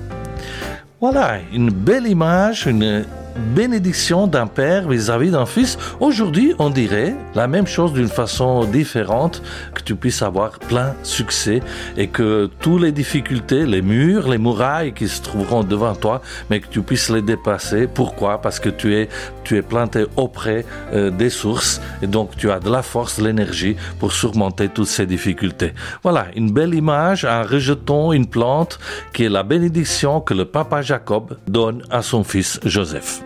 Voilà, 1.02 1.36
une 1.52 1.68
belle 1.68 2.06
image, 2.06 2.66
une 2.66 3.04
bénédiction 3.36 4.26
d'un 4.26 4.46
père 4.46 4.88
vis-à-vis 4.88 5.30
d'un 5.30 5.46
fils. 5.46 5.78
Aujourd'hui, 6.00 6.54
on 6.58 6.70
dirait 6.70 7.14
la 7.34 7.46
même 7.46 7.66
chose 7.66 7.92
d'une 7.92 8.08
façon 8.08 8.64
différente, 8.64 9.42
que 9.74 9.82
tu 9.82 9.94
puisses 9.94 10.22
avoir 10.22 10.58
plein 10.58 10.94
succès 11.02 11.60
et 11.96 12.08
que 12.08 12.50
toutes 12.60 12.82
les 12.82 12.92
difficultés, 12.92 13.66
les 13.66 13.82
murs, 13.82 14.28
les 14.28 14.38
murailles 14.38 14.92
qui 14.92 15.08
se 15.08 15.22
trouveront 15.22 15.64
devant 15.64 15.94
toi, 15.94 16.20
mais 16.48 16.60
que 16.60 16.68
tu 16.68 16.82
puisses 16.82 17.10
les 17.10 17.22
dépasser. 17.22 17.86
Pourquoi? 17.86 18.40
Parce 18.40 18.60
que 18.60 18.68
tu 18.68 18.94
es, 18.94 19.08
tu 19.44 19.56
es 19.56 19.62
planté 19.62 20.06
auprès 20.16 20.64
euh, 20.92 21.10
des 21.10 21.30
sources 21.30 21.80
et 22.02 22.06
donc 22.06 22.36
tu 22.36 22.50
as 22.50 22.60
de 22.60 22.70
la 22.70 22.82
force, 22.82 23.18
de 23.18 23.24
l'énergie 23.24 23.76
pour 23.98 24.12
surmonter 24.12 24.68
toutes 24.68 24.88
ces 24.88 25.06
difficultés. 25.06 25.72
Voilà, 26.02 26.26
une 26.36 26.50
belle 26.50 26.74
image, 26.74 27.24
un 27.24 27.42
rejeton, 27.42 28.12
une 28.12 28.26
plante 28.26 28.78
qui 29.12 29.24
est 29.24 29.28
la 29.28 29.42
bénédiction 29.42 30.20
que 30.20 30.34
le 30.34 30.44
papa 30.44 30.82
Jacob 30.82 31.36
donne 31.46 31.82
à 31.90 32.02
son 32.02 32.24
fils 32.24 32.60
Joseph. 32.64 33.22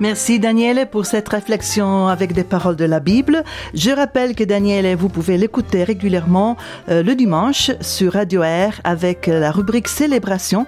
Merci 0.00 0.38
Daniel 0.38 0.88
pour 0.88 1.06
cette 1.06 1.28
réflexion 1.28 2.06
avec 2.06 2.32
des 2.32 2.44
paroles 2.44 2.76
de 2.76 2.84
la 2.84 3.00
Bible. 3.00 3.42
Je 3.74 3.90
rappelle 3.90 4.36
que 4.36 4.44
Daniel, 4.44 4.96
vous 4.96 5.08
pouvez 5.08 5.36
l'écouter 5.36 5.82
régulièrement 5.82 6.56
euh, 6.88 7.02
le 7.02 7.16
dimanche 7.16 7.72
sur 7.80 8.12
Radio 8.12 8.42
Air 8.42 8.80
avec 8.84 9.26
la 9.26 9.50
rubrique 9.50 9.88
Célébration. 9.88 10.66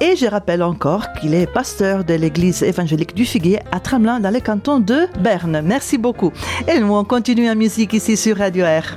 Et 0.00 0.14
je 0.14 0.26
rappelle 0.26 0.62
encore 0.62 1.12
qu'il 1.14 1.34
est 1.34 1.52
pasteur 1.52 2.04
de 2.04 2.14
l'église 2.14 2.62
évangélique 2.62 3.14
du 3.14 3.24
Figuier 3.24 3.58
à 3.72 3.80
Tramelin 3.80 4.20
dans 4.20 4.32
le 4.32 4.40
canton 4.40 4.78
de 4.78 5.08
Berne. 5.20 5.60
Merci 5.64 5.98
beaucoup. 5.98 6.32
Et 6.68 6.78
nous, 6.78 6.94
on 6.94 7.04
continue 7.04 7.50
en 7.50 7.56
musique 7.56 7.94
ici 7.94 8.16
sur 8.16 8.36
Radio 8.36 8.64
Air. 8.64 8.96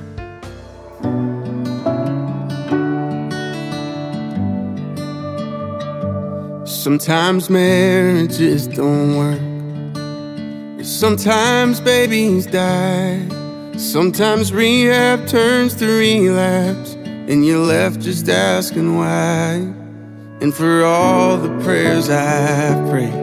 Sometimes 10.84 11.80
babies 11.80 12.48
die. 12.48 13.28
Sometimes 13.78 14.52
rehab 14.52 15.28
turns 15.28 15.76
to 15.76 15.86
relapse. 15.86 16.94
And 17.06 17.46
you're 17.46 17.60
left 17.60 18.02
just 18.02 18.28
asking 18.28 18.98
why. 18.98 19.74
And 20.42 20.52
for 20.52 20.84
all 20.84 21.38
the 21.38 21.50
prayers 21.64 22.10
I've 22.10 22.90
prayed, 22.90 23.14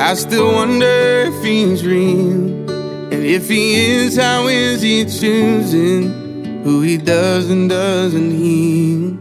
I 0.00 0.14
still 0.14 0.52
wonder 0.52 1.24
if 1.26 1.44
he's 1.44 1.84
real. 1.84 2.70
And 3.12 3.24
if 3.24 3.48
he 3.48 3.74
is, 3.74 4.16
how 4.16 4.46
is 4.46 4.80
he 4.80 5.04
choosing 5.06 6.62
who 6.62 6.82
he 6.82 6.98
does 6.98 7.50
and 7.50 7.68
doesn't 7.68 8.30
heal? 8.30 9.18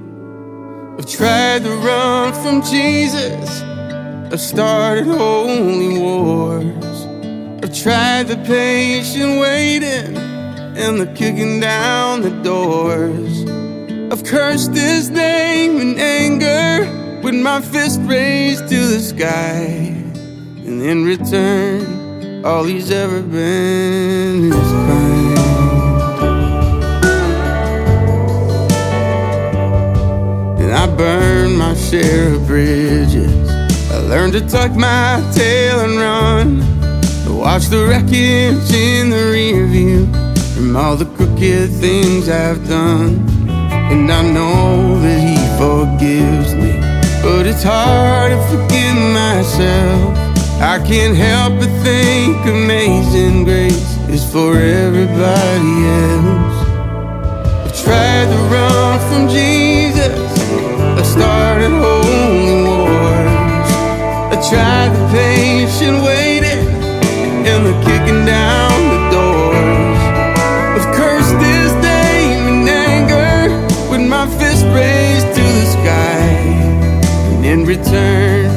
I've 0.99 1.07
tried 1.07 1.63
to 1.63 1.72
run 1.78 2.32
from 2.43 2.61
Jesus. 2.61 3.61
I've 4.32 4.39
started 4.39 5.07
holy 5.07 5.97
wars. 5.97 6.85
I've 7.66 7.74
tried 7.76 8.28
the 8.28 8.38
patient 8.45 9.39
waiting 9.39 10.16
and 10.78 11.01
the 11.01 11.07
kicking 11.16 11.59
down 11.59 12.22
the 12.22 12.30
doors. 12.43 13.43
I've 14.13 14.24
cursed 14.24 14.76
his 14.76 15.09
name 15.09 15.82
in 15.82 15.97
anger 15.97 17.22
with 17.24 17.34
my 17.34 17.61
fist 17.61 17.99
raised 18.03 18.70
to 18.70 18.76
the 18.76 18.99
sky. 18.99 19.63
And 20.63 20.80
in 20.80 21.05
return, 21.05 22.45
all 22.45 22.66
he's 22.66 22.91
ever 22.91 23.24
been 23.24 24.53
is 24.53 24.72
kind. 24.86 25.39
And 30.61 30.72
I 30.72 30.86
burned 30.95 31.57
my 31.57 31.74
share 31.74 32.36
of 32.36 32.45
bridges. 32.45 33.49
I 33.89 33.97
learned 34.01 34.34
to 34.34 34.41
tuck 34.41 34.72
my 34.74 35.20
tail 35.34 35.80
and 35.80 35.97
run. 35.97 36.74
Watch 37.46 37.68
the 37.68 37.86
wreckage 37.86 38.74
in 38.74 39.12
the 39.12 39.30
rear 39.32 39.68
view 39.68 40.08
from 40.56 40.76
all 40.76 40.96
the 40.96 41.06
crooked 41.06 41.70
things 41.74 42.28
I've 42.28 42.68
done. 42.68 43.24
And 43.48 44.12
I 44.12 44.24
know 44.24 45.00
that 45.00 45.20
He 45.22 45.38
forgives 45.62 46.56
me, 46.56 46.74
but 47.22 47.46
it's 47.46 47.62
hard 47.62 48.32
to 48.32 48.41
forgive 48.50 48.98
myself. 49.14 50.18
I 50.60 50.84
can't 50.89 51.16
help 51.16 51.60
but 51.60 51.70
think 51.84 52.36
amazing 52.48 53.43
grace 53.43 53.96
is 54.10 54.26
for 54.34 54.58
everybody 54.58 55.76
else. 56.02 56.58
I've 57.64 57.78
tried 57.86 58.26
to 58.26 58.39
run 58.50 59.00
from 59.08 59.30
Jesus. 59.30 60.18
I 60.98 61.04
started 61.04 61.70
holy 61.70 62.64
wars. 62.66 63.70
I 64.34 64.38
tried 64.50 64.89
the 64.98 65.04
patient 65.14 66.04
waiting 66.04 66.14
return, 77.66 78.51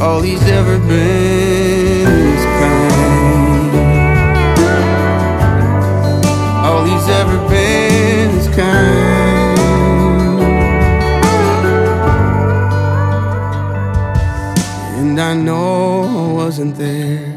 all 0.00 0.20
he's 0.20 0.42
ever 0.42 0.78
been 0.78 2.06
is 2.06 2.44
kind. 2.60 3.72
All 6.66 6.84
he's 6.84 7.08
ever 7.08 7.38
been 7.48 8.30
is 8.38 8.48
kind. 8.48 9.58
And 14.98 15.20
I 15.20 15.34
know 15.34 16.02
I 16.02 16.32
wasn't 16.32 16.76
there, 16.76 17.34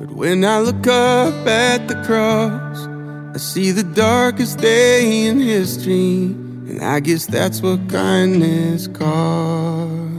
but 0.00 0.10
when 0.10 0.44
I 0.44 0.58
look 0.58 0.86
up 0.86 1.46
at 1.46 1.86
the 1.88 1.94
cross, 2.04 2.86
I 3.34 3.38
see 3.38 3.70
the 3.70 3.84
darkest 3.84 4.58
day 4.58 5.26
in 5.26 5.38
history. 5.38 6.34
And 6.68 6.82
I 6.82 7.00
guess 7.00 7.26
that's 7.26 7.60
what 7.60 7.88
kindness 7.88 8.88
costs. 8.88 10.11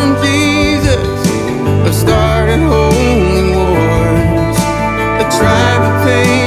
from 0.00 0.16
Jesus 0.22 0.96
of 1.86 1.94
starting 1.94 2.62
holy 2.62 3.54
wars, 3.54 4.56
a 5.22 5.26
tribe 5.36 5.82
of 5.82 6.06
pain. 6.06 6.39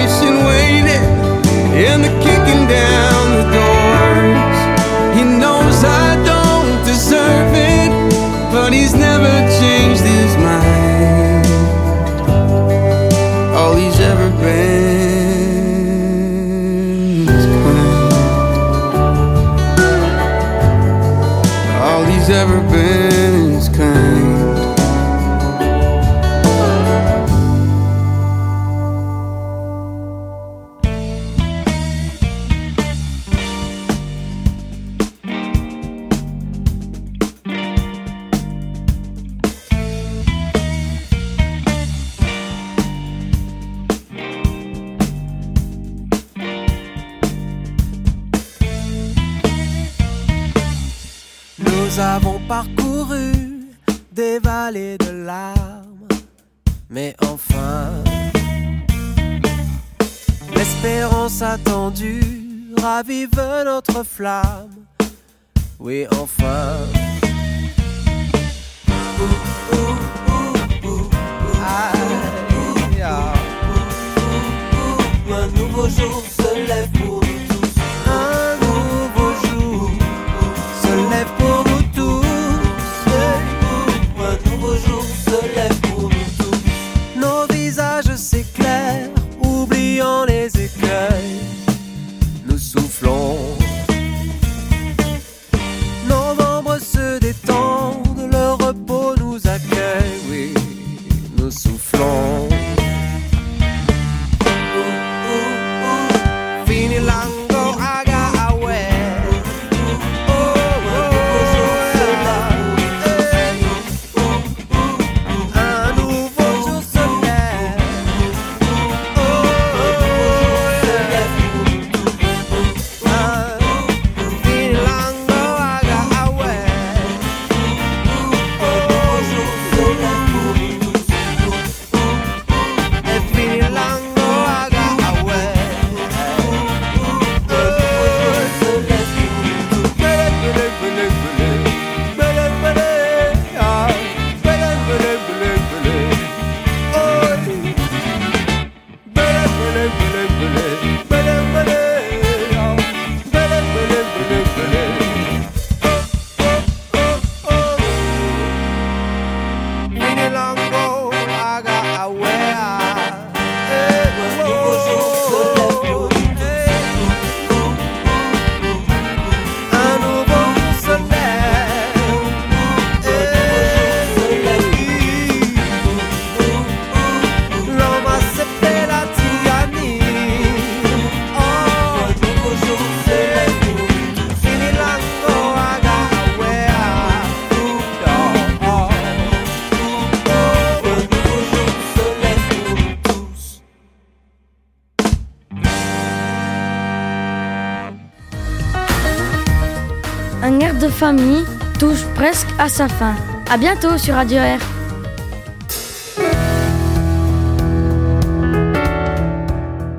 De 200.79 200.87
famille 200.87 201.43
touche 201.79 202.03
presque 202.15 202.47
à 202.57 202.67
sa 202.67 202.87
fin. 202.87 203.15
À 203.49 203.57
bientôt 203.57 203.97
sur 203.97 204.15
Radio 204.15 204.37
Air. 204.37 204.59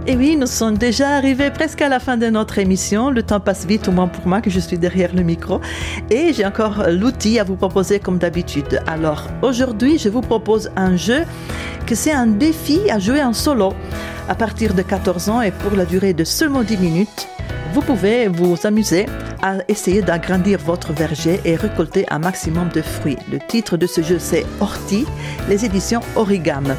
Et 0.06 0.16
oui, 0.16 0.36
nous 0.36 0.46
sommes 0.46 0.76
déjà 0.76 1.10
arrivés 1.10 1.50
presque 1.50 1.80
à 1.80 1.88
la 1.88 2.00
fin 2.00 2.16
de 2.16 2.26
notre 2.26 2.58
émission. 2.58 3.10
Le 3.10 3.22
temps 3.22 3.40
passe 3.40 3.66
vite, 3.66 3.88
au 3.88 3.92
moins 3.92 4.08
pour 4.08 4.26
moi, 4.26 4.40
que 4.40 4.50
je 4.50 4.58
suis 4.58 4.78
derrière 4.78 5.14
le 5.14 5.22
micro. 5.22 5.60
Et 6.10 6.32
j'ai 6.32 6.44
encore 6.44 6.84
l'outil 6.90 7.38
à 7.38 7.44
vous 7.44 7.56
proposer 7.56 8.00
comme 8.00 8.18
d'habitude. 8.18 8.80
Alors, 8.86 9.28
aujourd'hui, 9.42 9.98
je 9.98 10.08
vous 10.08 10.22
propose 10.22 10.70
un 10.76 10.96
jeu 10.96 11.24
que 11.86 11.94
c'est 11.94 12.12
un 12.12 12.26
défi 12.26 12.90
à 12.90 12.98
jouer 12.98 13.22
en 13.22 13.32
solo 13.32 13.72
à 14.28 14.34
partir 14.34 14.74
de 14.74 14.82
14 14.82 15.28
ans 15.28 15.40
et 15.40 15.50
pour 15.50 15.76
la 15.76 15.84
durée 15.84 16.14
de 16.14 16.24
seulement 16.24 16.62
10 16.62 16.78
minutes. 16.78 17.28
Vous 17.74 17.80
pouvez 17.80 18.28
vous 18.28 18.56
amuser 18.62 19.06
à 19.42 19.56
essayer 19.66 20.00
d'agrandir 20.00 20.60
votre 20.60 20.92
verger 20.92 21.40
et 21.44 21.56
récolter 21.56 22.06
un 22.08 22.20
maximum 22.20 22.68
de 22.68 22.80
fruits. 22.80 23.18
Le 23.32 23.40
titre 23.40 23.76
de 23.76 23.88
ce 23.88 24.00
jeu, 24.00 24.20
c'est 24.20 24.46
Orti, 24.60 25.04
les 25.48 25.64
éditions 25.64 26.00
Origam. 26.14 26.76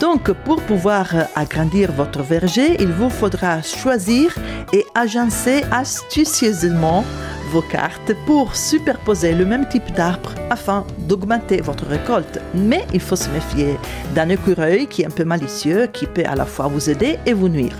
Donc, 0.00 0.32
pour 0.32 0.62
pouvoir 0.62 1.08
agrandir 1.36 1.92
votre 1.92 2.22
verger, 2.22 2.78
il 2.80 2.88
vous 2.88 3.10
faudra 3.10 3.60
choisir 3.60 4.34
et 4.72 4.86
agencer 4.94 5.62
astucieusement 5.70 7.04
vos 7.52 7.60
cartes 7.60 8.14
pour 8.24 8.56
superposer 8.56 9.34
le 9.34 9.44
même 9.44 9.68
type 9.68 9.92
d'arbre 9.92 10.32
afin 10.48 10.86
d'augmenter 11.00 11.60
votre 11.60 11.84
récolte. 11.84 12.40
Mais 12.54 12.86
il 12.94 13.00
faut 13.00 13.16
se 13.16 13.28
méfier 13.28 13.76
d'un 14.14 14.30
écureuil 14.30 14.86
qui 14.86 15.02
est 15.02 15.06
un 15.06 15.10
peu 15.10 15.24
malicieux, 15.24 15.86
qui 15.92 16.06
peut 16.06 16.24
à 16.24 16.34
la 16.34 16.46
fois 16.46 16.68
vous 16.68 16.88
aider 16.88 17.18
et 17.26 17.34
vous 17.34 17.50
nuire. 17.50 17.76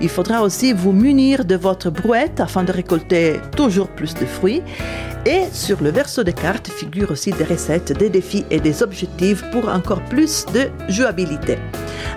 Il 0.00 0.08
faudra 0.08 0.42
aussi 0.42 0.72
vous 0.72 0.92
munir 0.92 1.44
de 1.44 1.56
votre 1.56 1.90
brouette 1.90 2.40
afin 2.40 2.62
de 2.62 2.70
récolter 2.70 3.40
toujours 3.56 3.88
plus 3.88 4.14
de 4.14 4.26
fruits. 4.26 4.62
Et 5.26 5.42
sur 5.52 5.82
le 5.82 5.90
verso 5.90 6.22
des 6.22 6.32
cartes 6.32 6.68
figurent 6.68 7.10
aussi 7.10 7.32
des 7.32 7.44
recettes, 7.44 7.92
des 7.92 8.08
défis 8.08 8.44
et 8.50 8.60
des 8.60 8.82
objectifs 8.82 9.42
pour 9.50 9.68
encore 9.68 10.02
plus 10.04 10.46
de 10.54 10.68
jouabilité. 10.88 11.58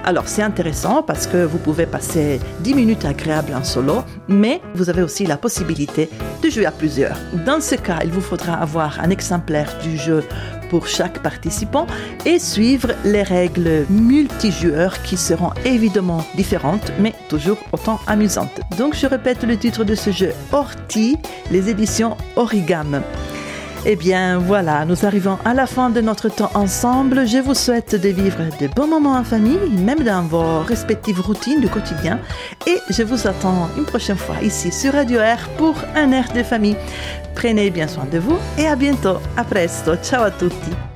Alors 0.03 0.27
c'est 0.27 0.43
intéressant 0.43 1.01
parce 1.01 1.25
que 1.27 1.43
vous 1.43 1.57
pouvez 1.57 1.87
passer 1.87 2.39
10 2.59 2.75
minutes 2.75 3.05
agréables 3.05 3.53
en 3.53 3.63
solo, 3.63 4.03
mais 4.27 4.61
vous 4.75 4.89
avez 4.89 5.01
aussi 5.01 5.25
la 5.25 5.37
possibilité 5.37 6.09
de 6.43 6.49
jouer 6.49 6.67
à 6.67 6.71
plusieurs. 6.71 7.17
Dans 7.45 7.61
ce 7.61 7.75
cas, 7.75 7.99
il 8.03 8.11
vous 8.11 8.21
faudra 8.21 8.53
avoir 8.53 8.99
un 8.99 9.09
exemplaire 9.09 9.75
du 9.81 9.97
jeu 9.97 10.23
pour 10.71 10.87
chaque 10.87 11.21
participant 11.21 11.85
et 12.25 12.39
suivre 12.39 12.93
les 13.03 13.23
règles 13.23 13.85
multijoueurs 13.89 15.03
qui 15.03 15.17
seront 15.17 15.51
évidemment 15.65 16.25
différentes 16.35 16.93
mais 16.97 17.13
toujours 17.27 17.57
autant 17.73 17.99
amusantes. 18.07 18.61
Donc 18.77 18.95
je 18.95 19.05
répète 19.05 19.43
le 19.43 19.57
titre 19.57 19.83
de 19.83 19.95
ce 19.95 20.11
jeu 20.11 20.31
Orti, 20.53 21.17
les 21.51 21.69
éditions 21.69 22.15
Origam. 22.37 23.01
Eh 23.83 23.95
bien 23.95 24.37
voilà, 24.37 24.85
nous 24.85 25.05
arrivons 25.05 25.39
à 25.43 25.55
la 25.55 25.65
fin 25.65 25.89
de 25.89 26.01
notre 26.01 26.29
temps 26.29 26.51
ensemble. 26.53 27.27
Je 27.27 27.39
vous 27.39 27.55
souhaite 27.55 27.99
de 27.99 28.09
vivre 28.09 28.37
de 28.59 28.67
bons 28.67 28.87
moments 28.87 29.15
en 29.15 29.23
famille, 29.23 29.57
même 29.71 30.03
dans 30.03 30.21
vos 30.21 30.59
respectives 30.59 31.19
routines 31.19 31.61
du 31.61 31.67
quotidien. 31.67 32.19
Et 32.67 32.77
je 32.91 33.01
vous 33.01 33.27
attends 33.27 33.69
une 33.77 33.85
prochaine 33.85 34.17
fois 34.17 34.35
ici 34.43 34.71
sur 34.71 34.93
Radio 34.93 35.19
Air 35.19 35.49
pour 35.57 35.73
un 35.95 36.11
air 36.11 36.31
de 36.31 36.43
famille. 36.43 36.77
Prenez 37.33 37.71
bien 37.71 37.87
soin 37.87 38.05
de 38.05 38.19
vous 38.19 38.37
et 38.57 38.67
à 38.67 38.75
bientôt. 38.75 39.17
A 39.35 39.43
presto. 39.43 39.95
Ciao 39.95 40.23
a 40.23 40.31
tutti. 40.31 40.90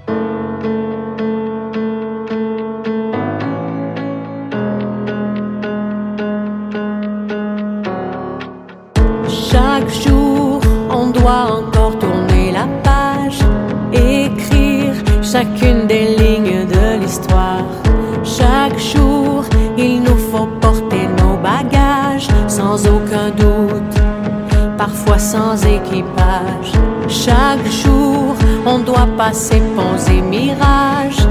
Sans 25.35 25.57
équipage. 25.77 26.71
Chaque 27.09 27.67
jour, 27.83 28.35
on 28.65 28.79
doit 28.79 29.09
passer 29.17 29.61
ponts 29.75 30.03
et 30.15 30.21
mirages, 30.21 31.23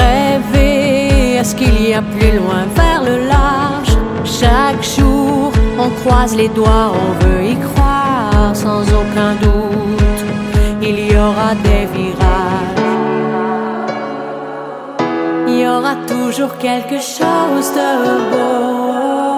rêver, 0.00 1.36
est-ce 1.38 1.54
qu'il 1.54 1.76
y 1.88 1.92
a 1.92 2.02
plus 2.14 2.34
loin 2.40 2.62
vers 2.80 3.02
le 3.08 3.16
large? 3.34 3.92
Chaque 4.24 4.82
jour, 4.96 5.52
on 5.78 5.90
croise 6.00 6.34
les 6.34 6.48
doigts, 6.48 6.88
on 7.04 7.10
veut 7.22 7.44
y 7.54 7.56
croire 7.68 8.50
sans 8.54 8.82
aucun 9.00 9.32
doute. 9.44 10.22
Il 10.82 10.98
y 11.10 11.14
aura 11.28 11.52
des 11.66 11.84
virages. 11.96 12.86
Il 15.48 15.56
y 15.62 15.66
aura 15.68 15.94
toujours 16.14 16.54
quelque 16.66 16.98
chose 17.16 17.68
de 17.78 17.90
beau. 18.30 19.29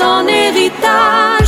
En 0.00 0.28
héritage. 0.28 1.41